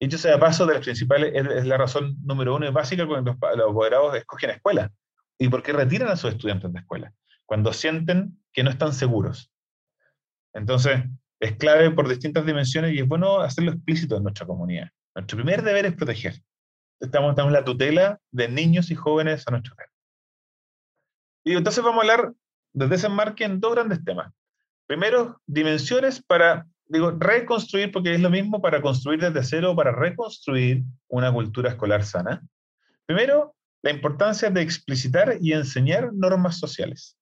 Dicho 0.00 0.16
sea 0.16 0.40
paso, 0.40 0.64
de 0.64 0.72
las 0.72 0.82
principales, 0.84 1.32
es, 1.34 1.66
la 1.66 1.76
razón 1.76 2.16
número 2.24 2.56
uno 2.56 2.66
y 2.66 2.72
básica 2.72 3.06
cuando 3.06 3.32
los, 3.32 3.58
los 3.58 3.70
apoderados 3.72 4.16
escogen 4.16 4.48
escuela. 4.48 4.90
¿Y 5.38 5.50
por 5.50 5.62
qué 5.62 5.74
retiran 5.74 6.08
a 6.08 6.16
sus 6.16 6.30
estudiantes 6.30 6.72
de 6.72 6.78
escuela? 6.78 7.12
Cuando 7.48 7.72
sienten 7.72 8.38
que 8.52 8.62
no 8.62 8.70
están 8.70 8.92
seguros. 8.92 9.50
Entonces, 10.52 11.04
es 11.40 11.56
clave 11.56 11.90
por 11.90 12.08
distintas 12.08 12.44
dimensiones 12.44 12.92
y 12.92 12.98
es 13.00 13.08
bueno 13.08 13.40
hacerlo 13.40 13.72
explícito 13.72 14.16
en 14.18 14.24
nuestra 14.24 14.46
comunidad. 14.46 14.88
Nuestro 15.14 15.38
primer 15.38 15.62
deber 15.62 15.86
es 15.86 15.94
proteger 15.94 16.42
estamos, 17.00 17.38
en 17.38 17.52
la 17.52 17.64
tutela 17.64 18.20
de 18.30 18.48
niños 18.48 18.90
y 18.90 18.94
jóvenes 18.94 19.46
a 19.46 19.50
nuestro 19.50 19.74
cargo. 19.74 19.92
Y 21.44 21.54
entonces 21.54 21.82
vamos 21.82 21.98
a 21.98 22.00
hablar 22.02 22.32
desde 22.72 22.94
ese 22.96 23.06
enmarque 23.06 23.44
en 23.44 23.60
dos 23.60 23.74
grandes 23.74 24.04
temas. 24.04 24.32
Primero, 24.86 25.40
dimensiones 25.46 26.22
para, 26.22 26.66
digo, 26.86 27.10
reconstruir, 27.12 27.92
porque 27.92 28.14
es 28.14 28.20
lo 28.20 28.30
mismo 28.30 28.60
para 28.60 28.82
construir 28.82 29.20
desde 29.20 29.42
cero, 29.44 29.74
para 29.76 29.92
reconstruir 29.92 30.82
una 31.08 31.32
cultura 31.32 31.70
escolar 31.70 32.04
sana. 32.04 32.42
Primero, 33.06 33.54
la 33.82 33.90
importancia 33.90 34.50
de 34.50 34.62
explicitar 34.62 35.38
y 35.40 35.52
enseñar 35.52 36.12
normas 36.12 36.58
sociales. 36.58 37.17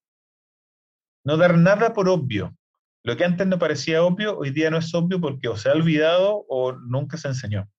No 1.27 1.35
dar 1.35 1.57
nada 1.57 1.93
por 1.93 2.07
obvio. 2.07 2.55
Lo 3.03 3.17
que 3.17 3.25
antes 3.25 3.45
no 3.45 3.59
parecía 3.59 4.01
obvio, 4.01 4.37
hoy 4.37 4.51
día 4.51 4.69
no 4.69 4.77
es 4.77 4.93
obvio 4.93 5.19
porque 5.19 5.49
o 5.49 5.57
se 5.57 5.67
ha 5.67 5.73
olvidado 5.73 6.45
o 6.47 6.71
nunca 6.71 7.17
se 7.17 7.27
enseñó. 7.27 7.69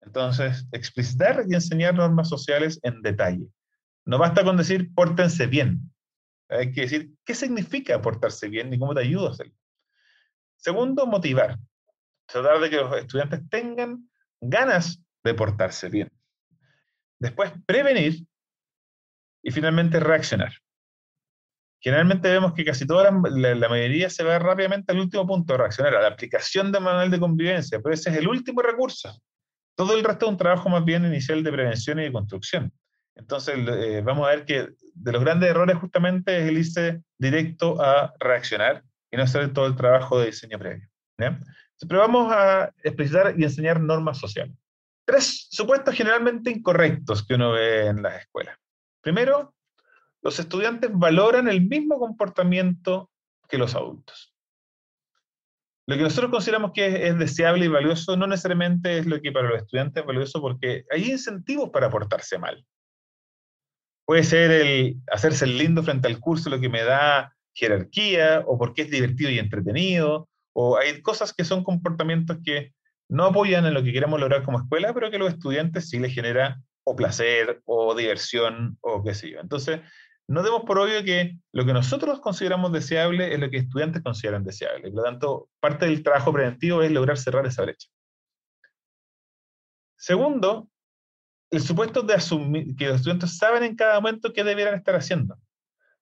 Entonces, 0.00 0.66
explicitar 0.72 1.44
y 1.46 1.52
enseñar 1.52 1.94
normas 1.94 2.30
sociales 2.30 2.80
en 2.82 3.02
detalle. 3.02 3.46
No 4.06 4.16
basta 4.16 4.42
con 4.44 4.56
decir 4.56 4.94
pórtense 4.94 5.46
bien. 5.46 5.92
Hay 6.48 6.72
que 6.72 6.80
decir 6.80 7.10
qué 7.26 7.34
significa 7.34 8.00
portarse 8.00 8.48
bien 8.48 8.72
y 8.72 8.78
cómo 8.78 8.94
te 8.94 9.02
ayuda 9.02 9.28
a 9.28 9.32
hacerlo. 9.32 9.54
Segundo, 10.56 11.06
motivar. 11.06 11.58
Tratar 12.24 12.60
de 12.60 12.70
que 12.70 12.76
los 12.76 12.96
estudiantes 12.96 13.46
tengan 13.50 14.08
ganas 14.40 15.04
de 15.22 15.34
portarse 15.34 15.90
bien. 15.90 16.10
Después, 17.18 17.52
prevenir. 17.66 18.26
Y 19.42 19.50
finalmente, 19.50 20.00
reaccionar. 20.00 20.54
Generalmente 21.84 22.30
vemos 22.30 22.54
que 22.54 22.64
casi 22.64 22.86
toda 22.86 23.10
la, 23.10 23.54
la, 23.54 23.68
mayoría 23.68 24.08
se 24.08 24.24
va 24.24 24.38
rápidamente 24.38 24.90
al 24.90 25.00
último 25.00 25.26
punto, 25.26 25.54
reaccionar, 25.58 25.94
a 25.94 26.00
la 26.00 26.08
aplicación 26.08 26.72
del 26.72 26.82
manual 26.82 27.10
de 27.10 27.20
convivencia, 27.20 27.78
pero 27.82 27.94
ese 27.94 28.08
es 28.08 28.16
el 28.16 28.26
último 28.26 28.62
recurso. 28.62 29.14
Todo 29.76 29.94
el 29.94 30.02
resto 30.02 30.24
es 30.24 30.32
un 30.32 30.38
trabajo 30.38 30.70
más 30.70 30.82
bien 30.82 31.04
inicial 31.04 31.44
de 31.44 31.52
prevención 31.52 32.00
y 32.00 32.04
de 32.04 32.12
construcción. 32.12 32.72
Entonces, 33.14 33.56
eh, 33.68 34.00
vamos 34.02 34.26
a 34.26 34.30
ver 34.30 34.46
que 34.46 34.70
de 34.94 35.12
los 35.12 35.22
grandes 35.22 35.50
errores 35.50 35.76
justamente 35.76 36.38
es 36.38 36.48
el 36.48 36.56
irse 36.56 37.02
directo 37.18 37.78
a 37.82 38.14
reaccionar 38.18 38.82
y 39.10 39.18
no 39.18 39.24
hacer 39.24 39.52
todo 39.52 39.66
el 39.66 39.76
trabajo 39.76 40.18
de 40.18 40.26
diseño 40.26 40.58
previo. 40.58 40.88
pero 41.18 42.00
vamos 42.00 42.32
a 42.32 42.72
explicitar 42.82 43.34
y 43.38 43.44
enseñar 43.44 43.78
normas 43.78 44.18
sociales. 44.18 44.56
Tres 45.04 45.48
supuestos 45.50 45.94
generalmente 45.94 46.50
incorrectos 46.50 47.26
que 47.26 47.34
uno 47.34 47.52
ve 47.52 47.88
en 47.88 48.02
las 48.02 48.22
escuelas. 48.22 48.56
Primero, 49.02 49.53
los 50.24 50.38
estudiantes 50.40 50.90
valoran 50.92 51.48
el 51.48 51.66
mismo 51.68 51.98
comportamiento 51.98 53.10
que 53.46 53.58
los 53.58 53.74
adultos. 53.74 54.34
Lo 55.86 55.96
que 55.96 56.02
nosotros 56.02 56.30
consideramos 56.30 56.72
que 56.72 57.08
es, 57.08 57.18
deseable 57.18 57.66
y 57.66 57.68
valioso 57.68 58.16
no 58.16 58.26
necesariamente 58.26 58.98
es 58.98 59.06
lo 59.06 59.20
que 59.20 59.32
para 59.32 59.50
los 59.50 59.58
estudiantes 59.58 60.00
es 60.00 60.06
valioso 60.06 60.40
porque 60.40 60.84
hay 60.90 61.10
incentivos 61.10 61.68
para 61.68 61.90
portarse 61.90 62.38
mal. 62.38 62.64
Puede 64.06 64.24
ser 64.24 64.50
el 64.50 64.96
hacerse 65.12 65.44
el 65.44 65.58
lindo 65.58 65.82
frente 65.82 66.08
al 66.08 66.18
curso, 66.18 66.48
lo 66.48 66.58
que 66.58 66.70
me 66.70 66.82
da 66.82 67.36
jerarquía, 67.52 68.42
o 68.46 68.56
porque 68.58 68.82
es 68.82 68.90
divertido 68.90 69.30
y 69.30 69.38
entretenido, 69.38 70.28
o 70.54 70.78
hay 70.78 71.02
cosas 71.02 71.34
que 71.34 71.44
son 71.44 71.62
comportamientos 71.62 72.38
que 72.42 72.72
no 73.10 73.26
apoyan 73.26 73.66
en 73.66 73.74
lo 73.74 73.82
que 73.82 73.92
queremos 73.92 74.18
lograr 74.18 74.42
como 74.42 74.58
escuela, 74.58 74.94
pero 74.94 75.10
que 75.10 75.16
a 75.16 75.18
los 75.18 75.34
estudiantes 75.34 75.90
sí 75.90 75.98
les 75.98 76.14
genera 76.14 76.62
o 76.82 76.96
placer 76.96 77.62
o 77.64 77.94
diversión 77.94 78.78
o 78.80 79.02
qué 79.02 79.14
sé 79.14 79.30
yo. 79.30 79.40
Entonces, 79.40 79.80
no 80.26 80.42
demos 80.42 80.62
por 80.62 80.78
obvio 80.78 81.04
que 81.04 81.36
lo 81.52 81.66
que 81.66 81.72
nosotros 81.72 82.20
consideramos 82.20 82.72
deseable 82.72 83.32
es 83.34 83.40
lo 83.40 83.50
que 83.50 83.58
estudiantes 83.58 84.02
consideran 84.02 84.44
deseable. 84.44 84.90
Por 84.90 84.96
lo 84.96 85.02
tanto, 85.02 85.48
parte 85.60 85.86
del 85.86 86.02
trabajo 86.02 86.32
preventivo 86.32 86.82
es 86.82 86.90
lograr 86.90 87.18
cerrar 87.18 87.46
esa 87.46 87.62
brecha. 87.62 87.88
Segundo, 89.96 90.68
el 91.50 91.60
supuesto 91.60 92.02
de 92.02 92.14
asumir 92.14 92.74
que 92.76 92.86
los 92.86 92.96
estudiantes 92.96 93.36
saben 93.36 93.62
en 93.62 93.76
cada 93.76 94.00
momento 94.00 94.32
qué 94.32 94.44
debieran 94.44 94.74
estar 94.74 94.96
haciendo. 94.96 95.36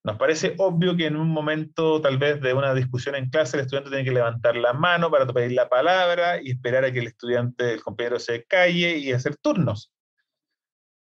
Nos 0.05 0.17
parece 0.17 0.55
obvio 0.59 0.97
que 0.97 1.07
en 1.07 1.17
un 1.17 1.29
momento 1.29 2.01
tal 2.01 2.19
vez 2.19 2.41
de 2.41 2.55
una 2.55 2.75
discusión 2.75 3.15
en 3.15 3.31
clase 3.31 3.57
el 3.57 3.63
estudiante 3.63 3.91
tiene 3.91 4.05
que 4.05 4.11
levantar 4.11 4.57
la 4.57 4.73
mano 4.73 5.11
para 5.11 5.27
pedir 5.27 5.53
la 5.53 5.69
palabra 5.69 6.43
y 6.43 6.51
esperar 6.51 6.85
a 6.85 6.93
que 6.93 6.99
el 6.99 7.07
estudiante, 7.07 7.73
el 7.73 7.83
compañero 7.83 8.19
se 8.19 8.45
calle 8.45 8.99
y 8.99 9.13
hacer 9.13 9.37
turnos. 9.37 9.93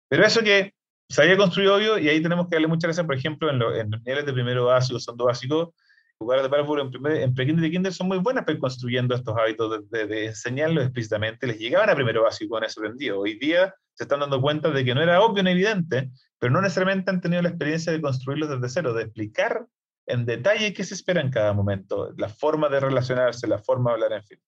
Pero 0.09 0.27
eso 0.27 0.43
que 0.43 0.75
se 1.13 1.21
haya 1.21 1.37
construido 1.37 1.77
obvio 1.77 1.99
y 1.99 2.09
ahí 2.09 2.23
tenemos 2.23 2.49
que 2.49 2.57
darle 2.57 2.69
muchas 2.69 2.85
gracias, 2.89 3.05
por 3.05 3.15
ejemplo, 3.15 3.51
en, 3.51 3.59
los 3.59 4.03
niveles 4.03 4.25
de 4.25 4.33
primero 4.33 4.65
básico, 4.65 4.99
segundo 4.99 5.27
básico, 5.27 5.75
lugares 6.19 6.43
de 6.43 6.49
párvulo 6.49 6.81
en, 6.81 6.91
primer, 6.91 7.17
en 7.17 7.35
pre 7.35 7.45
y 7.45 7.71
kinder 7.71 7.93
son 7.93 8.09
muy 8.09 8.17
buenas 8.17 8.45
para 8.45 8.55
ir 8.55 8.61
construyendo 8.61 9.15
estos 9.15 9.37
hábitos 9.37 9.91
de, 9.91 10.07
de, 10.07 10.27
enseñarlos 10.27 10.85
explícitamente. 10.85 11.47
Les 11.47 11.59
llegaban 11.59 11.91
a 11.91 11.95
primero 11.95 12.23
básico 12.23 12.55
con 12.55 12.65
eso 12.65 12.81
aprendido. 12.81 13.21
Hoy 13.21 13.39
día 13.39 13.75
se 13.93 14.05
están 14.05 14.21
dando 14.21 14.41
cuenta 14.41 14.71
de 14.71 14.83
que 14.87 14.95
no 14.95 15.03
era 15.03 15.21
obvio 15.21 15.43
ni 15.43 15.51
evidente, 15.51 16.11
pero 16.39 16.51
no 16.51 16.63
necesariamente 16.63 17.11
han 17.11 17.21
tenido 17.21 17.43
la 17.43 17.51
experiencia 17.51 17.93
de 17.93 18.01
construirlos 18.01 18.49
desde 18.49 18.71
cero, 18.71 18.95
de 18.95 19.03
explicar 19.03 19.67
en 20.07 20.25
detalle 20.25 20.73
qué 20.73 20.83
se 20.83 20.95
espera 20.95 21.21
en 21.21 21.31
cada 21.31 21.53
momento, 21.53 22.15
la 22.17 22.31
forma 22.31 22.71
de 22.71 22.81
relacionarse, 22.81 23.47
la 23.47 23.59
forma 23.59 23.91
de 23.91 23.95
hablar, 23.97 24.13
en 24.15 24.25
fin. 24.25 24.41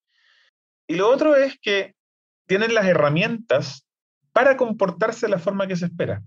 Y 0.89 0.95
lo 0.95 1.11
otro 1.11 1.37
es 1.37 1.59
que 1.61 1.95
tienen 2.47 2.73
las 2.73 2.87
herramientas 2.87 3.87
para 4.33 4.57
comportarse 4.57 5.27
de 5.27 5.31
la 5.31 5.39
forma 5.39 5.67
que 5.67 5.77
se 5.77 5.85
espera. 5.85 6.23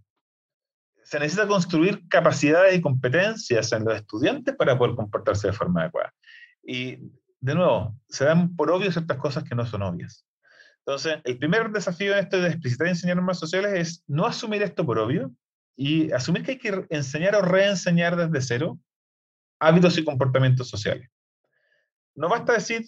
Se 1.08 1.20
necesita 1.20 1.48
construir 1.48 2.06
capacidades 2.10 2.76
y 2.76 2.82
competencias 2.82 3.72
en 3.72 3.86
los 3.86 3.96
estudiantes 3.96 4.54
para 4.58 4.78
poder 4.78 4.94
comportarse 4.94 5.48
de 5.48 5.54
forma 5.54 5.84
adecuada. 5.84 6.14
Y, 6.62 6.98
de 7.40 7.56
nuevo, 7.56 7.98
se 8.10 8.26
dan 8.26 8.58
por 8.58 8.70
obvio 8.70 8.92
ciertas 8.92 9.18
cosas 9.18 9.46
que 9.46 9.56
no 9.56 9.66
son 9.66 9.84
obvias. 9.84 10.28
Entonces, 10.80 11.20
el 11.24 11.38
primer 11.38 11.72
desafío 11.72 12.12
en 12.12 12.20
esto 12.20 12.42
de 12.42 12.50
explicitar 12.50 12.88
y 12.88 12.90
enseñar 12.90 13.16
normas 13.16 13.40
sociales 13.40 13.72
es 13.76 14.04
no 14.06 14.26
asumir 14.26 14.62
esto 14.64 14.86
por 14.86 15.00
obvio 15.00 15.32
y 15.78 16.12
asumir 16.12 16.44
que 16.44 16.52
hay 16.52 16.58
que 16.58 16.86
enseñar 16.90 17.36
o 17.36 17.42
reenseñar 17.42 18.18
desde 18.18 18.46
cero 18.46 18.78
hábitos 19.62 19.98
y 19.98 20.04
comportamientos 20.04 20.70
sociales. 20.70 21.10
No 22.16 22.28
basta 22.28 22.52
decir, 22.52 22.86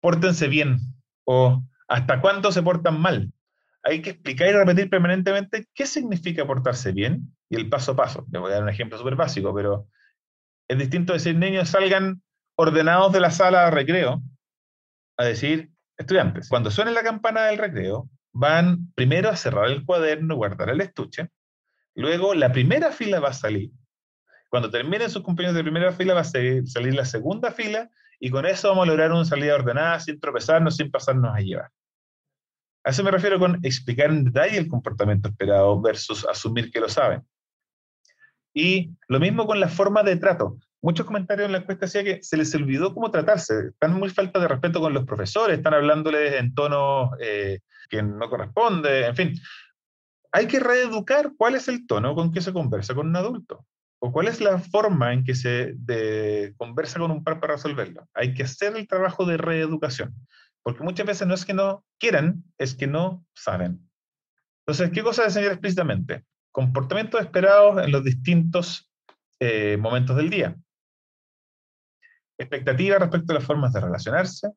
pórtense 0.00 0.48
bien 0.48 0.78
o 1.24 1.62
hasta 1.86 2.22
cuándo 2.22 2.50
se 2.50 2.62
portan 2.62 2.98
mal. 2.98 3.30
Hay 3.82 4.00
que 4.00 4.10
explicar 4.10 4.48
y 4.48 4.52
repetir 4.52 4.88
permanentemente 4.88 5.68
qué 5.74 5.84
significa 5.84 6.46
portarse 6.46 6.92
bien 6.92 7.34
y 7.48 7.56
el 7.56 7.68
paso 7.68 7.92
a 7.92 7.96
paso. 7.96 8.26
Le 8.30 8.38
voy 8.38 8.50
a 8.50 8.54
dar 8.54 8.62
un 8.62 8.68
ejemplo 8.68 8.98
súper 8.98 9.16
básico, 9.16 9.54
pero 9.54 9.86
es 10.68 10.78
distinto 10.78 11.12
decir, 11.12 11.36
niños 11.36 11.70
salgan 11.70 12.22
ordenados 12.56 13.12
de 13.12 13.20
la 13.20 13.30
sala 13.30 13.64
de 13.64 13.70
recreo, 13.70 14.22
a 15.16 15.24
decir, 15.24 15.70
estudiantes, 15.96 16.48
cuando 16.48 16.70
suene 16.70 16.92
la 16.92 17.02
campana 17.02 17.46
del 17.46 17.58
recreo, 17.58 18.08
van 18.32 18.92
primero 18.94 19.30
a 19.30 19.36
cerrar 19.36 19.66
el 19.66 19.84
cuaderno, 19.84 20.36
guardar 20.36 20.70
el 20.70 20.80
estuche, 20.80 21.28
luego 21.94 22.34
la 22.34 22.52
primera 22.52 22.92
fila 22.92 23.20
va 23.20 23.30
a 23.30 23.32
salir. 23.34 23.70
Cuando 24.50 24.70
terminen 24.70 25.10
sus 25.10 25.22
compañeros 25.22 25.56
de 25.56 25.62
primera 25.62 25.92
fila 25.92 26.14
va 26.14 26.20
a 26.20 26.24
salir 26.24 26.94
la 26.94 27.04
segunda 27.04 27.50
fila 27.50 27.90
y 28.20 28.30
con 28.30 28.46
eso 28.46 28.68
vamos 28.68 28.84
a 28.84 28.90
lograr 28.90 29.12
una 29.12 29.24
salida 29.24 29.54
ordenada 29.54 30.00
sin 30.00 30.18
tropezarnos, 30.20 30.76
sin 30.76 30.90
pasarnos 30.90 31.34
a 31.34 31.40
llevar. 31.40 31.70
A 32.84 32.90
eso 32.90 33.04
me 33.04 33.10
refiero 33.10 33.38
con 33.38 33.58
explicar 33.64 34.10
en 34.10 34.24
detalle 34.24 34.58
el 34.58 34.68
comportamiento 34.68 35.28
esperado 35.28 35.80
versus 35.80 36.26
asumir 36.26 36.70
que 36.70 36.80
lo 36.80 36.88
saben. 36.88 37.22
Y 38.58 38.90
lo 39.06 39.20
mismo 39.20 39.46
con 39.46 39.60
la 39.60 39.68
forma 39.68 40.02
de 40.02 40.16
trato 40.16 40.58
muchos 40.80 41.06
comentarios 41.06 41.46
en 41.46 41.52
la 41.52 41.58
encuesta 41.58 41.86
decía 41.86 42.04
que 42.04 42.22
se 42.22 42.36
les 42.36 42.54
olvidó 42.54 42.94
cómo 42.94 43.10
tratarse. 43.10 43.68
Están 43.68 43.94
muy 43.94 44.10
falta 44.10 44.38
de 44.38 44.48
respeto 44.48 44.80
con 44.80 44.94
los 44.94 45.04
profesores, 45.04 45.58
están 45.58 45.74
hablándoles 45.74 46.34
en 46.34 46.54
tono 46.54 47.10
eh, 47.20 47.60
que 47.88 48.02
no 48.02 48.28
corresponde, 48.28 49.06
en 49.06 49.16
fin. 49.16 49.40
Hay 50.32 50.46
que 50.46 50.60
reeducar 50.60 51.32
cuál 51.36 51.54
es 51.54 51.68
el 51.68 51.86
tono 51.86 52.14
con 52.14 52.32
que 52.32 52.40
se 52.40 52.52
conversa 52.52 52.94
con 52.94 53.08
un 53.08 53.16
adulto 53.16 53.64
o 54.00 54.12
cuál 54.12 54.28
es 54.28 54.40
la 54.40 54.58
forma 54.58 55.12
en 55.12 55.24
que 55.24 55.34
se 55.34 55.74
conversa 56.56 57.00
con 57.00 57.10
un 57.10 57.24
par 57.24 57.40
para 57.40 57.54
resolverlo. 57.54 58.06
Hay 58.14 58.34
que 58.34 58.44
hacer 58.44 58.76
el 58.76 58.86
trabajo 58.86 59.24
de 59.24 59.38
reeducación, 59.38 60.14
porque 60.62 60.84
muchas 60.84 61.06
veces 61.06 61.26
no 61.26 61.34
es 61.34 61.44
que 61.44 61.54
no 61.54 61.84
quieran, 61.98 62.44
es 62.58 62.76
que 62.76 62.86
no 62.86 63.24
saben. 63.34 63.80
Entonces, 64.60 64.90
¿qué 64.90 65.02
cosa 65.02 65.24
enseñar 65.24 65.52
explícitamente? 65.52 66.24
Comportamientos 66.58 67.20
esperados 67.20 67.84
en 67.84 67.92
los 67.92 68.02
distintos 68.02 68.90
eh, 69.38 69.76
momentos 69.76 70.16
del 70.16 70.28
día 70.28 70.56
expectativas 72.36 72.98
respecto 72.98 73.30
a 73.30 73.36
las 73.36 73.44
formas 73.44 73.72
de 73.72 73.80
relacionarse 73.80 74.50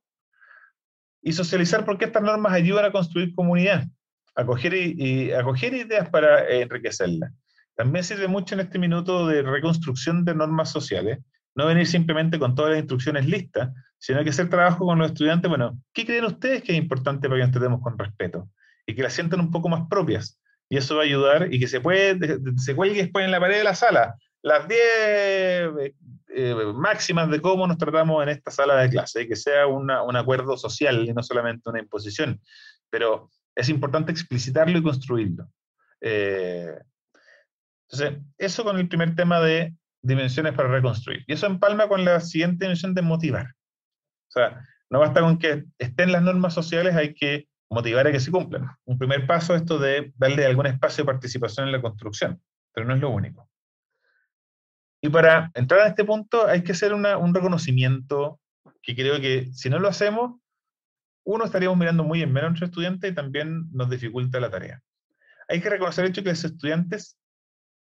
y 1.22 1.32
socializar 1.32 1.86
porque 1.86 2.06
estas 2.06 2.24
normas 2.24 2.54
ayudan 2.54 2.86
a 2.86 2.92
construir 2.92 3.36
comunidad, 3.36 3.86
acoger, 4.34 4.74
y, 4.74 5.32
acoger 5.32 5.76
ideas 5.76 6.10
para 6.10 6.50
enriquecerla. 6.50 7.32
También 7.76 8.04
sirve 8.04 8.28
mucho 8.28 8.56
en 8.56 8.62
este 8.62 8.80
minuto 8.80 9.28
de 9.28 9.44
reconstrucción 9.44 10.26
de 10.26 10.34
normas 10.34 10.72
sociales, 10.72 11.20
no 11.54 11.68
venir 11.68 11.86
simplemente 11.86 12.40
con 12.40 12.56
todas 12.56 12.72
las 12.72 12.80
instrucciones 12.80 13.28
listas, 13.28 13.70
sino 14.00 14.24
que 14.24 14.32
hacer 14.32 14.50
trabajo 14.50 14.88
con 14.88 14.98
los 14.98 15.12
estudiantes, 15.12 15.50
bueno, 15.50 15.80
¿qué 15.94 16.04
creen 16.04 16.26
ustedes 16.26 16.64
que 16.64 16.72
es 16.72 16.80
importante 16.80 17.30
para 17.30 17.42
que 17.42 17.44
nos 17.44 17.52
tratemos 17.52 17.80
con 17.80 17.96
respeto? 17.96 18.50
Y 18.88 18.96
que 18.96 19.04
las 19.04 19.14
sientan 19.14 19.40
un 19.40 19.52
poco 19.52 19.70
más 19.70 19.88
propias. 19.88 20.41
Y 20.72 20.78
eso 20.78 20.96
va 20.96 21.02
a 21.02 21.06
ayudar 21.06 21.54
y 21.54 21.60
que 21.60 21.68
se 21.68 21.82
puede, 21.82 22.18
se 22.56 22.74
cuelgue 22.78 23.02
después 23.02 23.26
en 23.26 23.32
la 23.32 23.42
pared 23.42 23.58
de 23.58 23.66
la 23.66 23.76
sala. 23.76 24.16
Las 24.42 24.70
10 24.70 24.80
eh, 26.34 26.56
máximas 26.74 27.30
de 27.30 27.42
cómo 27.42 27.68
nos 27.68 27.78
tratamos 27.78 28.24
en 28.24 28.30
esta 28.30 28.52
sala 28.52 28.78
de 28.78 28.90
clase, 28.90 29.24
y 29.24 29.28
que 29.28 29.36
sea 29.36 29.68
un 29.68 29.92
acuerdo 29.92 30.56
social 30.56 31.06
y 31.06 31.14
no 31.14 31.24
solamente 31.24 31.70
una 31.70 31.82
imposición. 31.82 32.40
Pero 32.90 33.30
es 33.54 33.68
importante 33.68 34.14
explicitarlo 34.14 34.78
y 34.78 34.82
construirlo. 34.82 35.52
Eh, 36.00 36.74
entonces, 37.90 38.22
eso 38.38 38.64
con 38.64 38.78
el 38.78 38.88
primer 38.88 39.14
tema 39.14 39.42
de 39.42 39.74
dimensiones 40.02 40.54
para 40.54 40.70
reconstruir. 40.70 41.26
Y 41.28 41.34
eso 41.34 41.48
empalma 41.48 41.90
con 41.90 42.06
la 42.06 42.22
siguiente 42.22 42.64
dimensión 42.64 42.96
de 42.96 43.02
motivar. 43.02 43.48
O 43.48 44.32
sea, 44.32 44.66
no 44.90 45.00
basta 45.00 45.20
con 45.20 45.38
que 45.38 45.66
estén 45.78 46.14
las 46.14 46.22
normas 46.22 46.54
sociales, 46.54 46.96
hay 46.96 47.14
que 47.14 47.50
motivar 47.72 48.06
a 48.06 48.12
que 48.12 48.20
se 48.20 48.30
cumplan. 48.30 48.70
Un 48.86 48.98
primer 48.98 49.26
paso 49.26 49.56
es 49.56 49.62
esto 49.62 49.80
de 49.80 50.14
darle 50.18 50.46
algún 50.46 50.68
espacio 50.68 51.04
de 51.04 51.12
participación 51.12 51.68
en 51.68 51.72
la 51.72 51.82
construcción, 51.82 52.40
pero 52.74 52.86
no 52.86 52.94
es 52.94 53.00
lo 53.00 53.10
único. 53.10 53.50
Y 55.02 55.10
para 55.10 55.50
entrar 55.56 55.82
a 55.82 55.88
este 55.88 56.04
punto 56.04 56.46
hay 56.48 56.64
que 56.64 56.74
hacer 56.74 56.94
un 56.94 57.34
reconocimiento 57.34 58.40
que 58.84 58.94
creo 58.94 59.20
que 59.20 59.52
si 59.54 59.70
no 59.70 59.80
lo 59.80 59.88
hacemos, 59.88 60.40
uno 61.24 61.46
estaríamos 61.46 61.78
mirando 61.78 62.04
muy 62.04 62.22
en 62.22 62.34
menos 62.34 62.48
a 62.48 62.50
nuestros 62.50 62.70
estudiantes 62.70 63.12
y 63.12 63.16
también 63.16 63.72
nos 63.72 63.90
dificulta 63.90 64.40
la 64.40 64.50
tarea. 64.50 64.82
Hay 65.48 65.62
que 65.62 65.70
reconocer 65.70 66.04
el 66.04 66.12
hecho 66.12 66.24
que 66.24 66.30
los 66.30 66.44
estudiantes 66.44 67.18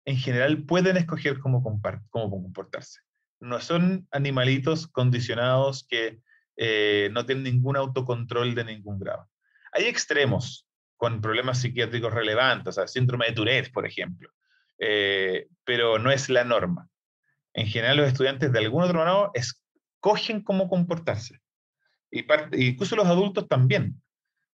en 0.05 0.17
general 0.17 0.65
pueden 0.65 0.97
escoger 0.97 1.41
cómo, 1.41 1.63
cómo 1.63 2.31
comportarse. 2.31 3.01
No 3.41 3.61
son 3.61 4.07
animalitos 4.13 4.87
condicionados 4.87 5.87
que 5.89 6.21
eh, 6.57 7.09
no 7.13 7.27
tienen 7.27 7.45
ningún 7.45 7.77
autocontrol 7.77 8.55
de 8.55 8.65
ningún 8.65 8.99
grado. 8.99 9.30
Hay 9.73 9.85
extremos 9.85 10.67
con 10.97 11.21
problemas 11.21 11.61
psiquiátricos 11.61 12.13
relevantes, 12.13 12.69
o 12.69 12.73
sea, 12.73 12.87
síndrome 12.87 13.27
de 13.27 13.33
Tourette, 13.33 13.73
por 13.73 13.87
ejemplo, 13.87 14.31
eh, 14.79 15.49
pero 15.65 15.99
no 15.99 16.11
es 16.11 16.29
la 16.29 16.45
norma 16.45 16.91
en 17.55 17.67
general 17.67 17.97
los 17.97 18.09
estudiantes 18.09 18.53
de 18.53 18.59
algún 18.59 18.83
otro 18.83 19.05
modo 19.05 19.31
escogen 19.35 20.43
cómo 20.43 20.69
comportarse. 20.69 21.41
Y 22.11 22.25
incluso 22.53 22.97
los 22.97 23.07
adultos 23.07 23.49
también. 23.49 24.01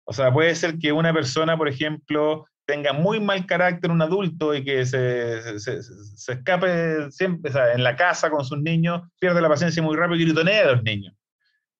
O 0.04 0.12
sea, 0.12 0.32
puede 0.32 0.54
ser 0.54 0.78
que 0.78 0.92
una 0.92 1.12
persona, 1.12 1.56
por 1.56 1.68
ejemplo, 1.68 2.46
tenga 2.66 2.92
muy 2.92 3.20
mal 3.20 3.46
carácter 3.46 3.90
un 3.90 4.02
adulto 4.02 4.54
y 4.54 4.64
que 4.64 4.84
se, 4.86 5.58
se, 5.58 6.32
escape 6.32 7.10
siempre, 7.10 7.52
en 7.74 7.82
la 7.82 7.96
casa 7.96 8.30
con 8.30 8.44
sus 8.44 8.60
niños, 8.60 9.02
pierde 9.18 9.40
la 9.40 9.48
paciencia 9.48 9.82
muy 9.82 9.96
rápido 9.96 10.20
y 10.20 10.24
gritonea 10.24 10.62
a 10.62 10.72
los 10.72 10.82
niños. 10.82 11.14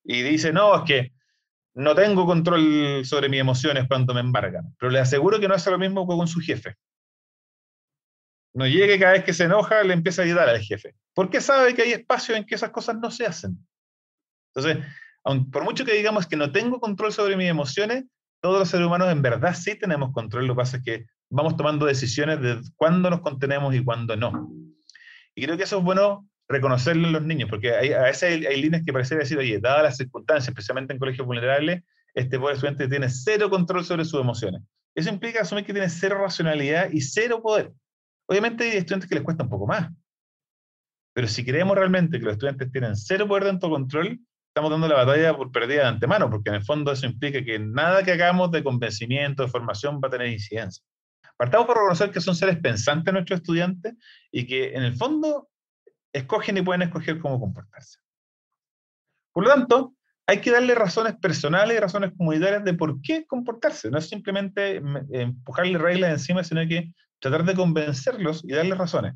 Y 0.03 0.21
dice, 0.21 0.53
no, 0.53 0.75
es 0.75 0.81
que 0.83 1.11
no 1.75 1.93
tengo 1.93 2.25
control 2.25 3.05
sobre 3.05 3.29
mis 3.29 3.39
emociones 3.39 3.85
cuando 3.87 4.13
me 4.13 4.21
embargan. 4.21 4.75
Pero 4.79 4.91
le 4.91 4.99
aseguro 4.99 5.39
que 5.39 5.47
no 5.47 5.53
hace 5.53 5.71
lo 5.71 5.77
mismo 5.77 6.07
con 6.07 6.27
su 6.27 6.39
jefe 6.39 6.75
no 8.55 8.65
llegue 8.65 8.97
cada 8.97 9.13
vez 9.13 9.23
que 9.25 9.33
se 9.33 9.43
enoja, 9.43 9.83
le 9.83 9.93
empieza 9.93 10.21
a 10.21 10.25
ayudar 10.25 10.47
al 10.47 10.61
jefe. 10.61 10.95
Porque 11.13 11.41
sabe 11.41 11.75
que 11.75 11.81
hay 11.81 11.91
espacios 11.91 12.37
en 12.37 12.45
que 12.45 12.55
esas 12.55 12.69
cosas 12.69 12.97
no 12.97 13.11
se 13.11 13.25
hacen. 13.25 13.59
Entonces, 14.53 14.83
por 15.51 15.65
mucho 15.65 15.83
que 15.83 15.93
digamos 15.93 16.25
que 16.25 16.37
no 16.37 16.51
tengo 16.53 16.79
control 16.79 17.11
sobre 17.11 17.35
mis 17.35 17.49
emociones, 17.49 18.05
todos 18.41 18.59
los 18.59 18.69
seres 18.69 18.87
humanos 18.87 19.11
en 19.11 19.21
verdad 19.21 19.53
sí 19.53 19.77
tenemos 19.77 20.13
control. 20.13 20.47
Lo 20.47 20.53
que 20.53 20.59
pasa 20.59 20.77
es 20.77 20.83
que 20.83 21.05
vamos 21.29 21.57
tomando 21.57 21.85
decisiones 21.85 22.39
de 22.41 22.61
cuándo 22.77 23.09
nos 23.09 23.19
contenemos 23.19 23.75
y 23.75 23.83
cuándo 23.83 24.15
no. 24.15 24.49
Y 25.35 25.43
creo 25.43 25.57
que 25.57 25.63
eso 25.63 25.79
es 25.79 25.83
bueno 25.83 26.25
reconocerlo 26.47 27.07
en 27.07 27.13
los 27.13 27.23
niños, 27.23 27.49
porque 27.49 27.73
hay, 27.73 27.93
a 27.93 28.03
veces 28.03 28.45
hay, 28.45 28.61
líneas 28.61 28.83
que 28.85 28.93
parecen 28.93 29.19
decir, 29.19 29.37
oye, 29.37 29.59
dadas 29.59 29.83
las 29.83 29.97
circunstancias, 29.97 30.49
especialmente 30.49 30.93
en 30.93 30.99
colegios 30.99 31.25
vulnerables, 31.25 31.83
este 32.13 32.39
pobre 32.39 32.53
estudiante 32.53 32.87
tiene 32.87 33.09
cero 33.09 33.49
control 33.49 33.83
sobre 33.83 34.05
sus 34.05 34.21
emociones. 34.21 34.61
Eso 34.95 35.09
implica 35.09 35.41
asumir 35.41 35.65
que 35.65 35.73
tiene 35.73 35.89
cero 35.89 36.17
racionalidad 36.21 36.89
y 36.91 37.01
cero 37.01 37.41
poder. 37.41 37.73
Obviamente 38.27 38.63
hay 38.63 38.77
estudiantes 38.77 39.09
que 39.09 39.15
les 39.15 39.23
cuesta 39.23 39.43
un 39.43 39.49
poco 39.49 39.67
más. 39.67 39.91
Pero 41.13 41.27
si 41.27 41.45
creemos 41.45 41.75
realmente 41.75 42.19
que 42.19 42.25
los 42.25 42.33
estudiantes 42.33 42.71
tienen 42.71 42.95
cero 42.95 43.27
poder 43.27 43.43
de 43.43 43.49
autocontrol, 43.51 44.19
estamos 44.49 44.71
dando 44.71 44.87
la 44.87 45.03
batalla 45.03 45.35
por 45.35 45.51
perdida 45.51 45.81
de 45.81 45.87
antemano, 45.87 46.29
porque 46.29 46.49
en 46.49 46.55
el 46.55 46.63
fondo 46.63 46.91
eso 46.91 47.05
implica 47.05 47.43
que 47.43 47.59
nada 47.59 48.03
que 48.03 48.11
hagamos 48.11 48.51
de 48.51 48.63
convencimiento, 48.63 49.43
de 49.43 49.49
formación, 49.49 49.99
va 50.01 50.07
a 50.07 50.11
tener 50.11 50.27
incidencia. 50.27 50.83
Partamos 51.37 51.67
por 51.67 51.75
reconocer 51.75 52.11
que 52.11 52.21
son 52.21 52.35
seres 52.35 52.57
pensantes 52.59 53.13
nuestros 53.13 53.41
estudiantes 53.41 53.95
y 54.31 54.47
que 54.47 54.73
en 54.73 54.83
el 54.83 54.95
fondo 54.95 55.49
escogen 56.15 56.57
y 56.57 56.61
pueden 56.61 56.83
escoger 56.83 57.19
cómo 57.19 57.39
comportarse. 57.39 57.99
Por 59.33 59.43
lo 59.43 59.49
tanto, 59.49 59.95
hay 60.27 60.39
que 60.39 60.51
darle 60.51 60.73
razones 60.73 61.15
personales 61.17 61.77
y 61.77 61.79
razones 61.79 62.11
comunitarias 62.17 62.63
de 62.63 62.73
por 62.73 63.01
qué 63.01 63.25
comportarse. 63.27 63.91
No 63.91 63.97
es 63.97 64.09
simplemente 64.09 64.81
empujarle 65.11 65.77
reglas 65.77 66.11
encima, 66.11 66.43
sino 66.43 66.65
que 66.67 66.93
tratar 67.19 67.43
de 67.43 67.53
convencerlos 67.53 68.43
y 68.43 68.53
darles 68.53 68.77
razones. 68.77 69.13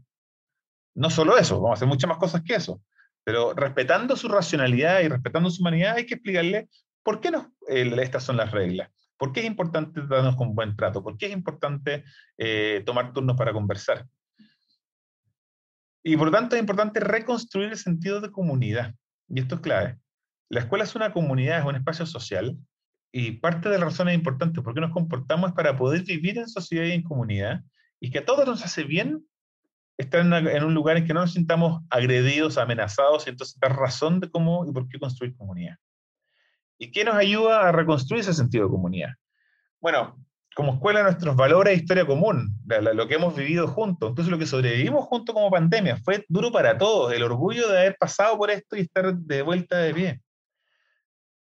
No 0.95 1.09
solo 1.09 1.37
eso, 1.37 1.55
vamos 1.55 1.71
a 1.71 1.73
hacer 1.75 1.87
muchas 1.87 2.09
más 2.09 2.17
cosas 2.17 2.41
que 2.43 2.55
eso, 2.55 2.81
pero 3.23 3.53
respetando 3.53 4.15
su 4.15 4.27
racionalidad 4.27 4.99
y 5.01 5.07
respetando 5.07 5.49
su 5.49 5.61
humanidad, 5.61 5.95
hay 5.95 6.05
que 6.05 6.15
explicarle 6.15 6.67
por 7.03 7.21
qué 7.21 7.31
no, 7.31 7.53
estas 7.67 8.23
son 8.23 8.37
las 8.37 8.51
reglas. 8.51 8.89
¿Por 9.17 9.31
qué 9.31 9.41
es 9.41 9.45
importante 9.45 10.01
darnos 10.05 10.35
con 10.35 10.55
buen 10.55 10.75
trato? 10.75 11.03
¿Por 11.03 11.17
qué 11.17 11.27
es 11.27 11.33
importante 11.33 12.03
eh, 12.37 12.83
tomar 12.85 13.13
turnos 13.13 13.35
para 13.35 13.53
conversar? 13.53 14.05
Y 16.03 16.17
por 16.17 16.31
tanto 16.31 16.55
es 16.55 16.61
importante 16.61 16.99
reconstruir 16.99 17.69
el 17.69 17.77
sentido 17.77 18.21
de 18.21 18.31
comunidad. 18.31 18.95
Y 19.27 19.39
esto 19.39 19.55
es 19.55 19.61
clave. 19.61 19.99
La 20.49 20.61
escuela 20.61 20.83
es 20.83 20.95
una 20.95 21.13
comunidad, 21.13 21.59
es 21.59 21.65
un 21.65 21.75
espacio 21.75 22.05
social, 22.05 22.57
y 23.11 23.31
parte 23.31 23.69
de 23.69 23.77
la 23.77 23.85
razón 23.85 24.09
es 24.09 24.15
importante, 24.15 24.61
porque 24.61 24.81
nos 24.81 24.91
comportamos 24.91 25.53
para 25.53 25.75
poder 25.75 26.03
vivir 26.03 26.37
en 26.37 26.47
sociedad 26.47 26.85
y 26.85 26.91
en 26.91 27.03
comunidad, 27.03 27.63
y 27.99 28.11
que 28.11 28.19
a 28.19 28.25
todos 28.25 28.47
nos 28.47 28.63
hace 28.63 28.83
bien 28.83 29.25
estar 29.97 30.21
en, 30.21 30.63
un 30.63 30.73
lugar 30.73 30.97
en 30.97 31.05
que 31.05 31.13
no 31.13 31.21
nos 31.21 31.33
sintamos 31.33 31.83
agredidos, 31.89 32.57
amenazados, 32.57 33.27
y 33.27 33.31
entonces 33.31 33.59
dar 33.59 33.75
razón 33.75 34.19
de 34.19 34.29
cómo 34.29 34.65
y 34.65 34.71
por 34.71 34.87
qué 34.87 34.99
construir 34.99 35.35
comunidad. 35.35 35.77
¿Y 36.77 36.91
qué 36.91 37.03
nos 37.03 37.15
ayuda 37.15 37.67
a 37.67 37.71
reconstruir 37.71 38.21
ese 38.21 38.33
sentido 38.33 38.65
de 38.65 38.71
comunidad? 38.71 39.09
Bueno, 39.81 40.17
como 40.55 40.73
escuela 40.73 41.03
nuestros 41.03 41.35
valores 41.35 41.73
e 41.73 41.81
historia 41.81 42.05
común, 42.05 42.53
lo 42.93 43.07
que 43.07 43.15
hemos 43.15 43.35
vivido 43.35 43.67
juntos, 43.67 44.09
entonces 44.09 44.31
lo 44.31 44.37
que 44.37 44.45
sobrevivimos 44.45 45.05
juntos 45.05 45.33
como 45.33 45.51
pandemia, 45.51 45.97
fue 45.97 46.25
duro 46.27 46.51
para 46.51 46.77
todos, 46.77 47.13
el 47.13 47.23
orgullo 47.23 47.69
de 47.69 47.79
haber 47.79 47.97
pasado 47.97 48.37
por 48.37 48.51
esto 48.51 48.75
y 48.75 48.81
estar 48.81 49.13
de 49.13 49.41
vuelta 49.41 49.77
de 49.77 49.93
pie 49.93 50.21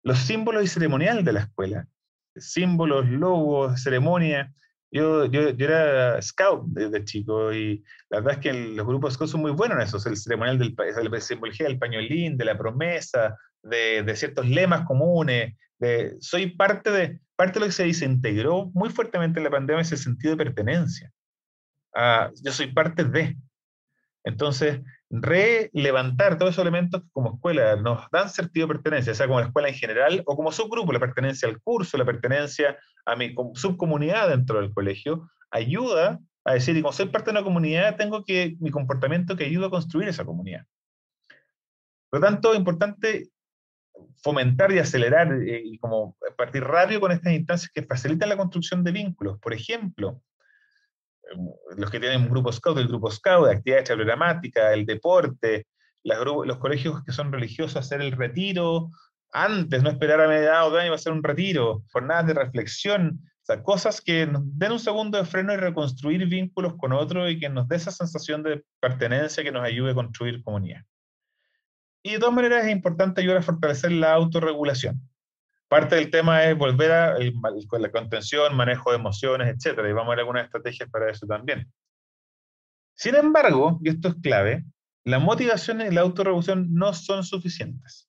los 0.04 0.18
símbolos 0.18 0.62
y 0.62 0.68
ceremonial 0.68 1.24
de 1.24 1.33
la 1.33 1.40
escuela. 1.40 1.88
Símbolos, 2.37 3.09
logos, 3.09 3.83
ceremonias. 3.83 4.54
Yo, 4.90 5.24
yo, 5.24 5.50
yo, 5.50 5.66
era 5.66 6.22
scout 6.22 6.66
desde 6.66 7.04
chico 7.04 7.52
y 7.52 7.83
la 8.11 8.20
verdad 8.20 8.35
es 8.35 8.38
que 8.38 8.52
los 8.52 8.87
grupos 8.87 9.14
scout 9.14 9.30
son 9.30 9.40
muy 9.40 9.50
buenos 9.50 9.76
en 9.78 9.83
eso, 9.83 10.09
el 10.09 10.16
ceremonial 10.16 10.59
del 10.59 10.76
la 10.76 11.20
simbología 11.20 11.66
del 11.66 11.78
pañolín, 11.78 12.37
de 12.37 12.44
la 12.44 12.57
promesa, 12.57 13.37
de, 13.62 14.04
de 14.04 14.14
ciertos 14.16 14.46
lemas 14.46 14.87
comunes. 14.87 15.57
De, 15.78 16.14
soy 16.20 16.54
parte 16.54 16.90
de, 16.92 17.18
parte 17.37 17.55
de 17.55 17.61
lo 17.61 17.66
que 17.66 17.73
se 17.73 17.85
desintegró 17.85 18.70
muy 18.75 18.90
fuertemente 18.90 19.40
en 19.40 19.44
la 19.44 19.51
pandemia 19.51 19.83
ese 19.83 19.97
sentido 19.97 20.37
de 20.37 20.44
pertenencia. 20.44 21.12
Ah, 21.94 22.31
yo 22.42 22.53
soy 22.53 22.73
parte 22.73 23.05
de. 23.05 23.37
Entonces, 24.25 24.81
relevantar 25.11 26.38
todos 26.38 26.53
esos 26.53 26.62
elementos 26.62 27.03
que 27.03 27.09
como 27.12 27.35
escuela 27.35 27.77
nos 27.77 28.11
dan 28.11 28.31
sentido 28.31 28.66
de 28.66 28.75
pertenencia, 28.75 29.14
sea 29.14 29.27
como 29.27 29.40
la 29.40 29.47
escuela 29.47 29.68
en 29.68 29.75
general 29.75 30.23
o 30.27 30.37
como 30.37 30.51
subgrupo, 30.51 30.92
la 30.92 31.01
pertenencia 31.01 31.49
al 31.49 31.61
curso, 31.61 31.99
la 31.99 32.05
pertenencia 32.05 32.79
a 33.05 33.14
mi 33.16 33.35
subcomunidad 33.55 34.29
dentro 34.29 34.61
del 34.61 34.73
colegio, 34.73 35.29
ayuda 35.51 36.20
a 36.44 36.55
decir, 36.55 36.77
y 36.77 36.83
como 36.83 36.92
soy 36.92 37.07
parte 37.07 37.27
de 37.27 37.38
una 37.38 37.44
comunidad, 37.44 37.97
tengo 37.97 38.25
que 38.25 38.57
mi 38.61 38.70
comportamiento 38.70 39.37
que 39.37 39.44
ayuda 39.44 39.68
a 39.68 39.70
construir 39.70 40.09
esa 40.09 40.25
comunidad. 40.25 40.64
Por 42.11 42.20
lo 42.20 42.27
tanto, 42.27 42.53
es 42.53 42.59
importante 42.59 43.29
fomentar 44.22 44.72
y 44.72 44.78
acelerar 44.78 45.33
eh, 45.33 45.62
y 45.64 45.78
como 45.78 46.16
partir 46.37 46.64
rápido 46.64 47.00
con 47.00 47.12
estas 47.12 47.33
instancias 47.33 47.70
que 47.72 47.83
facilitan 47.83 48.28
la 48.28 48.37
construcción 48.37 48.83
de 48.85 48.92
vínculos. 48.92 49.38
Por 49.40 49.52
ejemplo, 49.52 50.20
los 51.76 51.90
que 51.90 52.00
tienen 52.00 52.22
un 52.22 52.28
grupo 52.28 52.52
scout, 52.52 52.78
el 52.78 52.88
grupo 52.88 53.11
scout, 53.11 53.48
actividad 53.48 53.85
programática, 53.85 54.72
el 54.72 54.87
deporte, 54.87 55.66
los 56.02 56.59
colegios 56.59 57.02
que 57.04 57.12
son 57.12 57.33
religiosos, 57.33 57.76
hacer 57.76 58.00
el 58.00 58.12
retiro 58.12 58.90
antes, 59.33 59.83
no 59.83 59.90
esperar 59.90 60.20
a 60.20 60.28
mediados 60.28 60.72
de 60.72 60.80
año 60.80 60.92
a 60.92 60.94
hacer 60.94 61.12
un 61.12 61.22
retiro, 61.22 61.83
jornadas 61.92 62.26
de 62.28 62.35
reflexión, 62.35 63.20
cosas 63.62 64.00
que 64.00 64.26
nos 64.26 64.42
den 64.44 64.72
un 64.72 64.78
segundo 64.78 65.18
de 65.18 65.24
freno 65.24 65.52
y 65.52 65.57
reconstruir 65.57 66.26
vínculos 66.26 66.74
con 66.76 66.92
otros 66.92 67.30
y 67.30 67.38
que 67.38 67.48
nos 67.48 67.68
dé 67.68 67.76
esa 67.76 67.90
sensación 67.90 68.42
de 68.42 68.64
pertenencia 68.80 69.42
que 69.42 69.52
nos 69.52 69.64
ayude 69.64 69.90
a 69.90 69.94
construir 69.94 70.42
comunidad. 70.42 70.83
Y 72.07 72.12
de 72.12 72.19
todas 72.19 72.35
maneras 72.35 72.67
es 72.67 72.71
importante 72.71 73.23
ayudar 73.23 73.38
a 73.38 73.43
fortalecer 73.43 73.90
la 73.90 74.12
autorregulación. 74.12 75.01
Parte 75.69 75.97
del 75.97 76.11
tema 76.11 76.45
es 76.45 76.57
volver 76.57 76.93
a 76.93 77.17
la 77.19 77.90
contención, 77.90 78.55
manejo 78.55 78.90
de 78.90 78.97
emociones, 78.97 79.49
etcétera, 79.49 79.88
y 79.88 79.95
vamos 79.95 80.09
a 80.09 80.11
ver 80.11 80.21
algunas 80.21 80.45
estrategias 80.45 80.90
para 80.90 81.11
eso 81.11 81.27
también. 81.27 81.73
Sin 82.95 83.14
embargo, 83.14 83.81
y 83.83 83.88
esto 83.88 84.09
es 84.09 84.17
clave, 84.17 84.64
las 85.05 85.23
motivaciones 85.23 85.90
y 85.90 85.95
la 85.95 86.03
autorregulación 86.03 86.75
no 86.75 86.93
son 86.93 87.25
suficientes. 87.25 88.07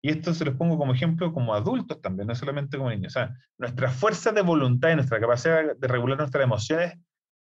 Y 0.00 0.10
esto 0.10 0.32
se 0.32 0.44
los 0.44 0.54
pongo 0.54 0.78
como 0.78 0.94
ejemplo 0.94 1.32
como 1.32 1.54
adultos 1.54 2.00
también, 2.00 2.28
no 2.28 2.36
solamente 2.36 2.78
como 2.78 2.90
niños. 2.90 3.16
O 3.16 3.18
sea, 3.18 3.34
nuestra 3.58 3.90
fuerza 3.90 4.30
de 4.30 4.42
voluntad 4.42 4.90
y 4.90 4.94
nuestra 4.94 5.18
capacidad 5.18 5.76
de 5.76 5.88
regular 5.88 6.18
nuestras 6.18 6.44
emociones 6.44 6.94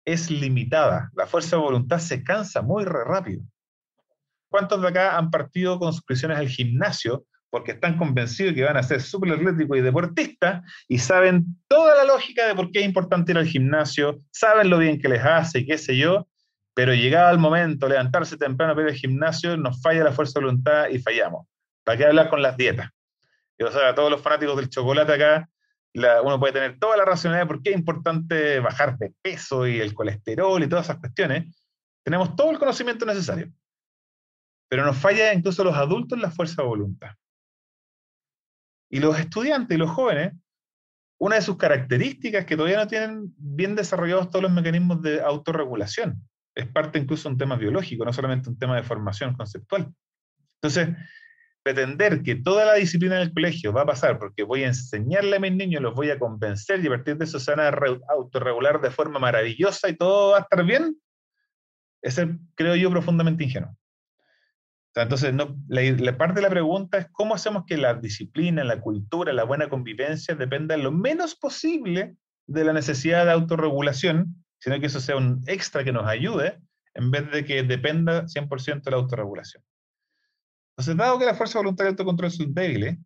es 0.05 0.31
limitada. 0.31 1.11
La 1.13 1.27
fuerza 1.27 1.57
de 1.57 1.61
voluntad 1.61 1.99
se 1.99 2.23
cansa 2.23 2.61
muy 2.61 2.85
rápido. 2.85 3.43
¿Cuántos 4.49 4.81
de 4.81 4.87
acá 4.87 5.17
han 5.17 5.29
partido 5.29 5.79
con 5.79 5.93
suscripciones 5.93 6.37
al 6.37 6.47
gimnasio 6.47 7.25
porque 7.49 7.71
están 7.71 7.97
convencidos 7.97 8.53
que 8.53 8.63
van 8.63 8.77
a 8.77 8.83
ser 8.83 9.01
súper 9.01 9.31
atléticos 9.31 9.77
y 9.77 9.81
deportistas 9.81 10.63
y 10.87 10.99
saben 10.99 11.45
toda 11.67 11.95
la 11.95 12.03
lógica 12.03 12.45
de 12.45 12.55
por 12.55 12.71
qué 12.71 12.79
es 12.79 12.85
importante 12.85 13.31
ir 13.31 13.37
al 13.37 13.45
gimnasio, 13.45 14.19
saben 14.31 14.69
lo 14.69 14.77
bien 14.77 14.99
que 14.99 15.09
les 15.09 15.23
hace 15.23 15.59
y 15.59 15.65
qué 15.65 15.77
sé 15.77 15.97
yo, 15.97 16.27
pero 16.73 16.93
llegado 16.93 17.31
el 17.31 17.39
momento, 17.39 17.87
levantarse 17.87 18.37
temprano 18.37 18.75
para 18.75 18.87
ir 18.87 18.93
al 18.93 18.99
gimnasio, 18.99 19.57
nos 19.57 19.81
falla 19.81 20.03
la 20.03 20.11
fuerza 20.11 20.39
de 20.39 20.45
voluntad 20.45 20.89
y 20.89 20.99
fallamos. 20.99 21.47
¿Para 21.83 21.97
qué 21.97 22.05
hablar 22.05 22.29
con 22.29 22.41
las 22.41 22.57
dietas? 22.57 22.91
Y, 23.57 23.63
o 23.63 23.71
sea, 23.71 23.95
todos 23.95 24.11
los 24.11 24.21
fanáticos 24.21 24.57
del 24.57 24.69
chocolate 24.69 25.13
acá, 25.13 25.49
uno 26.23 26.39
puede 26.39 26.53
tener 26.53 26.77
toda 26.77 26.97
la 26.97 27.05
racionalidad 27.05 27.45
de 27.45 27.47
por 27.47 27.63
qué 27.63 27.71
es 27.71 27.77
importante 27.77 28.59
bajar 28.59 28.97
de 28.97 29.11
peso 29.21 29.65
y 29.65 29.79
el 29.79 29.93
colesterol 29.95 30.61
y 30.61 30.67
todas 30.67 30.85
esas 30.85 30.99
cuestiones. 30.99 31.55
Tenemos 32.03 32.35
todo 32.35 32.51
el 32.51 32.59
conocimiento 32.59 33.05
necesario. 33.05 33.51
Pero 34.69 34.85
nos 34.85 34.97
falla 34.97 35.33
incluso 35.33 35.63
los 35.63 35.75
adultos 35.75 36.19
la 36.19 36.31
fuerza 36.31 36.61
de 36.61 36.67
voluntad. 36.67 37.11
Y 38.89 38.99
los 38.99 39.19
estudiantes 39.19 39.75
y 39.75 39.79
los 39.79 39.89
jóvenes, 39.89 40.33
una 41.19 41.35
de 41.35 41.41
sus 41.41 41.57
características 41.57 42.41
es 42.41 42.45
que 42.45 42.55
todavía 42.55 42.77
no 42.77 42.87
tienen 42.87 43.33
bien 43.37 43.75
desarrollados 43.75 44.29
todos 44.29 44.43
los 44.43 44.51
mecanismos 44.51 45.01
de 45.01 45.21
autorregulación. 45.21 46.21
Es 46.55 46.67
parte 46.67 46.99
incluso 46.99 47.27
de 47.27 47.33
un 47.33 47.37
tema 47.39 47.55
biológico, 47.55 48.05
no 48.05 48.13
solamente 48.13 48.49
un 48.49 48.57
tema 48.57 48.75
de 48.75 48.83
formación 48.83 49.33
conceptual. 49.35 49.93
Entonces, 50.55 50.89
pretender 51.63 52.23
que 52.23 52.35
toda 52.35 52.65
la 52.65 52.75
disciplina 52.75 53.17
del 53.19 53.33
colegio 53.33 53.73
va 53.73 53.81
a 53.81 53.85
pasar 53.85 54.17
porque 54.17 54.43
voy 54.43 54.63
a 54.63 54.67
enseñarle 54.67 55.35
a 55.35 55.39
mis 55.39 55.53
niños, 55.53 55.81
los 55.81 55.93
voy 55.93 56.09
a 56.11 56.17
convencer 56.17 56.83
y 56.83 56.87
a 56.87 56.91
partir 56.91 57.17
de 57.17 57.25
eso 57.25 57.39
se 57.39 57.53
van 57.53 57.59
a 57.59 57.77
autorregular 58.09 58.79
de 58.79 58.89
forma 58.89 59.19
maravillosa 59.19 59.89
y 59.89 59.95
todo 59.97 60.31
va 60.31 60.37
a 60.37 60.41
estar 60.41 60.63
bien, 60.63 60.95
es, 62.01 62.21
creo 62.55 62.75
yo, 62.75 62.89
profundamente 62.89 63.43
ingenuo. 63.43 63.75
Entonces, 65.03 65.33
la, 65.67 66.17
parte 66.17 66.35
de 66.35 66.41
la 66.41 66.49
pregunta 66.49 66.97
es 66.97 67.07
cómo 67.11 67.35
hacemos 67.35 67.65
que 67.67 67.77
la 67.77 67.93
disciplina, 67.93 68.63
la 68.63 68.81
cultura, 68.81 69.31
la 69.31 69.43
buena 69.43 69.69
convivencia 69.69 70.35
dependa 70.35 70.75
lo 70.77 70.91
menos 70.91 71.35
posible 71.35 72.15
de 72.47 72.63
la 72.63 72.73
necesidad 72.73 73.25
de 73.25 73.31
autorregulación, 73.31 74.43
sino 74.59 74.79
que 74.79 74.87
eso 74.87 74.99
sea 74.99 75.17
un 75.17 75.43
extra 75.45 75.83
que 75.83 75.91
nos 75.91 76.07
ayude, 76.07 76.59
en 76.95 77.11
vez 77.11 77.29
de 77.31 77.45
que 77.45 77.61
dependa 77.63 78.25
100% 78.25 78.83
de 78.83 78.91
la 78.91 78.97
autorregulación. 78.97 79.63
Entonces, 80.71 80.97
dado 80.97 81.19
que 81.19 81.25
la 81.25 81.35
fuerza 81.35 81.59
voluntaria 81.59 81.89
y 81.89 81.91
autocontrol 81.91 82.31
son 82.31 82.53
débiles, 82.53 82.97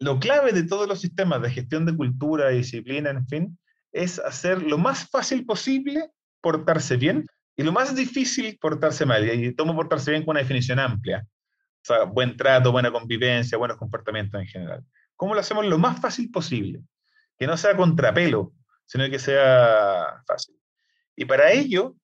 lo 0.00 0.18
clave 0.18 0.52
de 0.52 0.64
todos 0.64 0.88
los 0.88 1.00
sistemas 1.00 1.42
de 1.42 1.50
gestión 1.50 1.86
de 1.86 1.96
cultura, 1.96 2.48
disciplina, 2.48 3.10
en 3.10 3.26
fin, 3.28 3.58
es 3.92 4.18
hacer 4.18 4.62
lo 4.62 4.78
más 4.78 5.08
fácil 5.08 5.46
posible 5.46 6.10
portarse 6.40 6.96
bien 6.96 7.24
y 7.56 7.62
lo 7.62 7.72
más 7.72 7.94
difícil, 7.94 8.58
portarse 8.60 9.06
mal. 9.06 9.28
Y 9.28 9.54
tomo 9.54 9.74
portarse 9.74 10.10
bien 10.10 10.24
con 10.24 10.32
una 10.32 10.40
definición 10.40 10.78
amplia. 10.78 11.26
O 11.26 11.84
sea, 11.84 12.04
buen 12.04 12.36
trato, 12.36 12.70
buena 12.70 12.90
convivencia, 12.90 13.56
buenos 13.56 13.78
comportamientos 13.78 14.40
en 14.40 14.46
general. 14.46 14.84
¿Cómo 15.14 15.34
lo 15.34 15.40
hacemos 15.40 15.64
lo 15.64 15.78
más 15.78 16.00
fácil 16.00 16.30
posible? 16.30 16.82
Que 17.38 17.46
no 17.46 17.56
sea 17.56 17.76
contrapelo, 17.76 18.52
sino 18.84 19.08
que 19.08 19.18
sea 19.18 20.22
fácil. 20.26 20.56
Y 21.16 21.24
para 21.24 21.50
ello, 21.52 21.96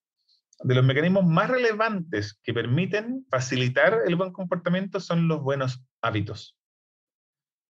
de 0.60 0.74
los 0.74 0.84
mecanismos 0.84 1.24
más 1.26 1.50
relevantes 1.50 2.38
que 2.42 2.54
permiten 2.54 3.26
facilitar 3.30 3.98
el 4.06 4.16
buen 4.16 4.32
comportamiento 4.32 5.00
son 5.00 5.28
los 5.28 5.42
buenos 5.42 5.84
hábitos. 6.00 6.56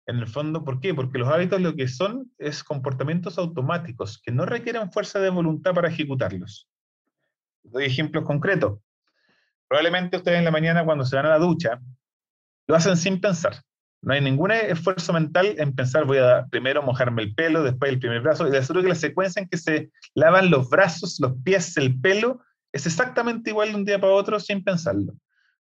En 0.07 0.19
el 0.19 0.29
fondo, 0.29 0.65
¿por 0.65 0.81
qué? 0.81 0.95
Porque 0.95 1.19
los 1.19 1.29
hábitos 1.29 1.61
lo 1.61 1.75
que 1.75 1.89
son 1.89 2.33
es 2.39 2.63
comportamientos 2.63 3.39
automáticos 3.39 4.23
que 4.23 4.31
no 4.31 4.47
requieren 4.47 4.93
fuerza 4.93 5.19
de 5.19 5.31
voluntad 5.31 5.75
para 5.75 5.89
ejecutarlos. 5.89 6.71
Doy 7.71 7.85
ejemplos 7.85 8.25
concretos. 8.25 8.79
Probablemente 9.69 10.17
ustedes 10.17 10.39
en 10.39 10.45
la 10.45 10.51
mañana 10.51 10.85
cuando 10.85 11.05
se 11.05 11.17
van 11.17 11.27
a 11.27 11.31
la 11.31 11.39
ducha, 11.39 11.81
lo 12.67 12.77
hacen 12.77 12.97
sin 12.97 13.21
pensar. 13.21 13.63
No 14.03 14.13
hay 14.13 14.21
ningún 14.21 14.53
esfuerzo 14.53 15.13
mental 15.13 15.57
en 15.59 15.75
pensar, 15.75 16.05
voy 16.05 16.19
a 16.19 16.47
primero 16.51 16.83
mojarme 16.83 17.23
el 17.23 17.35
pelo, 17.35 17.63
después 17.63 17.91
el 17.91 17.99
primer 17.99 18.21
brazo, 18.21 18.47
y 18.47 18.53
les 18.53 18.63
aseguro 18.63 18.83
que 18.83 18.91
la 18.91 18.95
secuencia 18.95 19.43
en 19.43 19.49
que 19.49 19.57
se 19.57 19.91
lavan 20.15 20.51
los 20.51 20.69
brazos, 20.69 21.19
los 21.21 21.33
pies, 21.43 21.77
el 21.77 21.99
pelo, 22.01 22.41
es 22.73 22.87
exactamente 22.87 23.51
igual 23.51 23.71
de 23.71 23.75
un 23.75 23.85
día 23.85 24.01
para 24.01 24.13
otro 24.13 24.39
sin 24.39 24.63
pensarlo. 24.63 25.15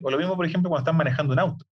O 0.01 0.11
lo 0.11 0.19
mismo, 0.19 0.35
por 0.35 0.47
ejemplo, 0.47 0.71
cuando 0.71 0.83
están 0.83 0.97
manejando 0.97 1.33
un 1.33 1.39
auto. 1.39 1.65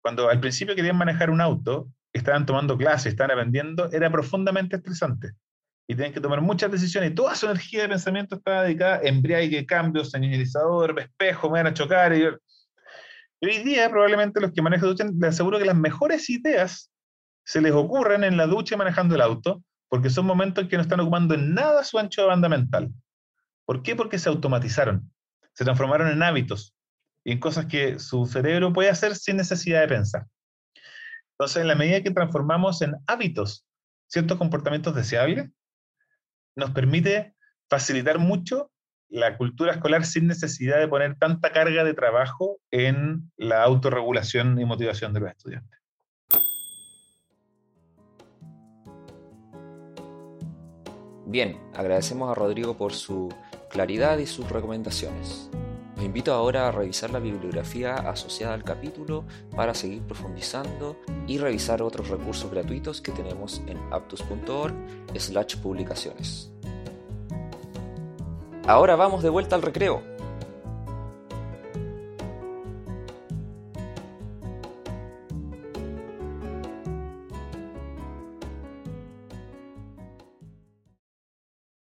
Cuando 0.00 0.30
al 0.30 0.40
principio 0.40 0.74
querían 0.74 0.96
manejar 0.96 1.28
un 1.28 1.40
auto, 1.40 1.90
estaban 2.12 2.46
tomando 2.46 2.78
clases, 2.78 3.06
estaban 3.06 3.32
aprendiendo, 3.32 3.90
era 3.92 4.10
profundamente 4.10 4.76
estresante. 4.76 5.32
Y 5.86 5.94
tienen 5.94 6.12
que 6.12 6.20
tomar 6.20 6.40
muchas 6.40 6.70
decisiones 6.70 7.10
y 7.10 7.14
toda 7.14 7.34
su 7.34 7.46
energía 7.46 7.82
de 7.82 7.90
pensamiento 7.90 8.36
estaba 8.36 8.62
dedicada 8.62 8.96
a 8.96 9.02
embriague, 9.02 9.66
cambio, 9.66 10.04
señalizador, 10.04 10.98
espejo, 10.98 11.50
me 11.50 11.58
van 11.58 11.66
a 11.66 11.74
chocar. 11.74 12.16
Y 12.16 12.24
hoy 13.46 13.58
día 13.62 13.90
probablemente 13.90 14.40
los 14.40 14.52
que 14.52 14.62
manejan 14.62 14.88
ducha 14.88 15.04
les 15.04 15.30
aseguro 15.30 15.58
que 15.58 15.66
las 15.66 15.76
mejores 15.76 16.30
ideas 16.30 16.90
se 17.44 17.60
les 17.60 17.72
ocurren 17.72 18.24
en 18.24 18.38
la 18.38 18.46
ducha 18.46 18.76
manejando 18.76 19.14
el 19.14 19.20
auto, 19.20 19.62
porque 19.88 20.08
son 20.08 20.24
momentos 20.24 20.64
en 20.64 20.70
que 20.70 20.76
no 20.76 20.82
están 20.82 21.00
ocupando 21.00 21.34
en 21.34 21.54
nada 21.54 21.84
su 21.84 21.98
ancho 21.98 22.22
de 22.22 22.28
banda 22.28 22.48
mental. 22.48 22.90
¿Por 23.66 23.82
qué? 23.82 23.94
Porque 23.94 24.18
se 24.18 24.30
automatizaron, 24.30 25.12
se 25.52 25.64
transformaron 25.64 26.08
en 26.08 26.22
hábitos 26.22 26.74
y 27.24 27.32
en 27.32 27.40
cosas 27.40 27.66
que 27.66 27.98
su 27.98 28.26
cerebro 28.26 28.72
puede 28.72 28.90
hacer 28.90 29.16
sin 29.16 29.36
necesidad 29.36 29.82
de 29.82 29.88
pensar. 29.88 30.26
Entonces, 31.32 31.62
en 31.62 31.68
la 31.68 31.74
medida 31.74 32.02
que 32.02 32.10
transformamos 32.10 32.80
en 32.82 32.94
hábitos 33.06 33.66
ciertos 34.06 34.38
comportamientos 34.38 34.94
deseables, 34.94 35.50
nos 36.56 36.70
permite 36.70 37.34
facilitar 37.68 38.18
mucho 38.18 38.70
la 39.08 39.36
cultura 39.36 39.72
escolar 39.72 40.04
sin 40.04 40.26
necesidad 40.26 40.78
de 40.78 40.88
poner 40.88 41.16
tanta 41.16 41.52
carga 41.52 41.84
de 41.84 41.94
trabajo 41.94 42.58
en 42.70 43.30
la 43.36 43.62
autorregulación 43.62 44.60
y 44.60 44.64
motivación 44.64 45.12
de 45.12 45.20
los 45.20 45.30
estudiantes. 45.30 45.80
Bien, 51.26 51.58
agradecemos 51.74 52.30
a 52.30 52.34
Rodrigo 52.34 52.76
por 52.76 52.92
su 52.92 53.28
claridad 53.70 54.18
y 54.18 54.26
sus 54.26 54.48
recomendaciones. 54.50 55.50
Los 55.96 56.04
invito 56.04 56.32
ahora 56.32 56.68
a 56.68 56.72
revisar 56.72 57.10
la 57.10 57.20
bibliografía 57.20 57.94
asociada 57.94 58.54
al 58.54 58.64
capítulo 58.64 59.24
para 59.54 59.74
seguir 59.74 60.02
profundizando 60.02 60.96
y 61.26 61.38
revisar 61.38 61.82
otros 61.82 62.08
recursos 62.08 62.50
gratuitos 62.50 63.00
que 63.00 63.12
tenemos 63.12 63.62
en 63.66 63.78
aptus.org 63.92 64.74
slash 65.16 65.56
publicaciones. 65.58 66.50
Ahora 68.66 68.96
vamos 68.96 69.22
de 69.22 69.28
vuelta 69.28 69.56
al 69.56 69.62
recreo. 69.62 70.13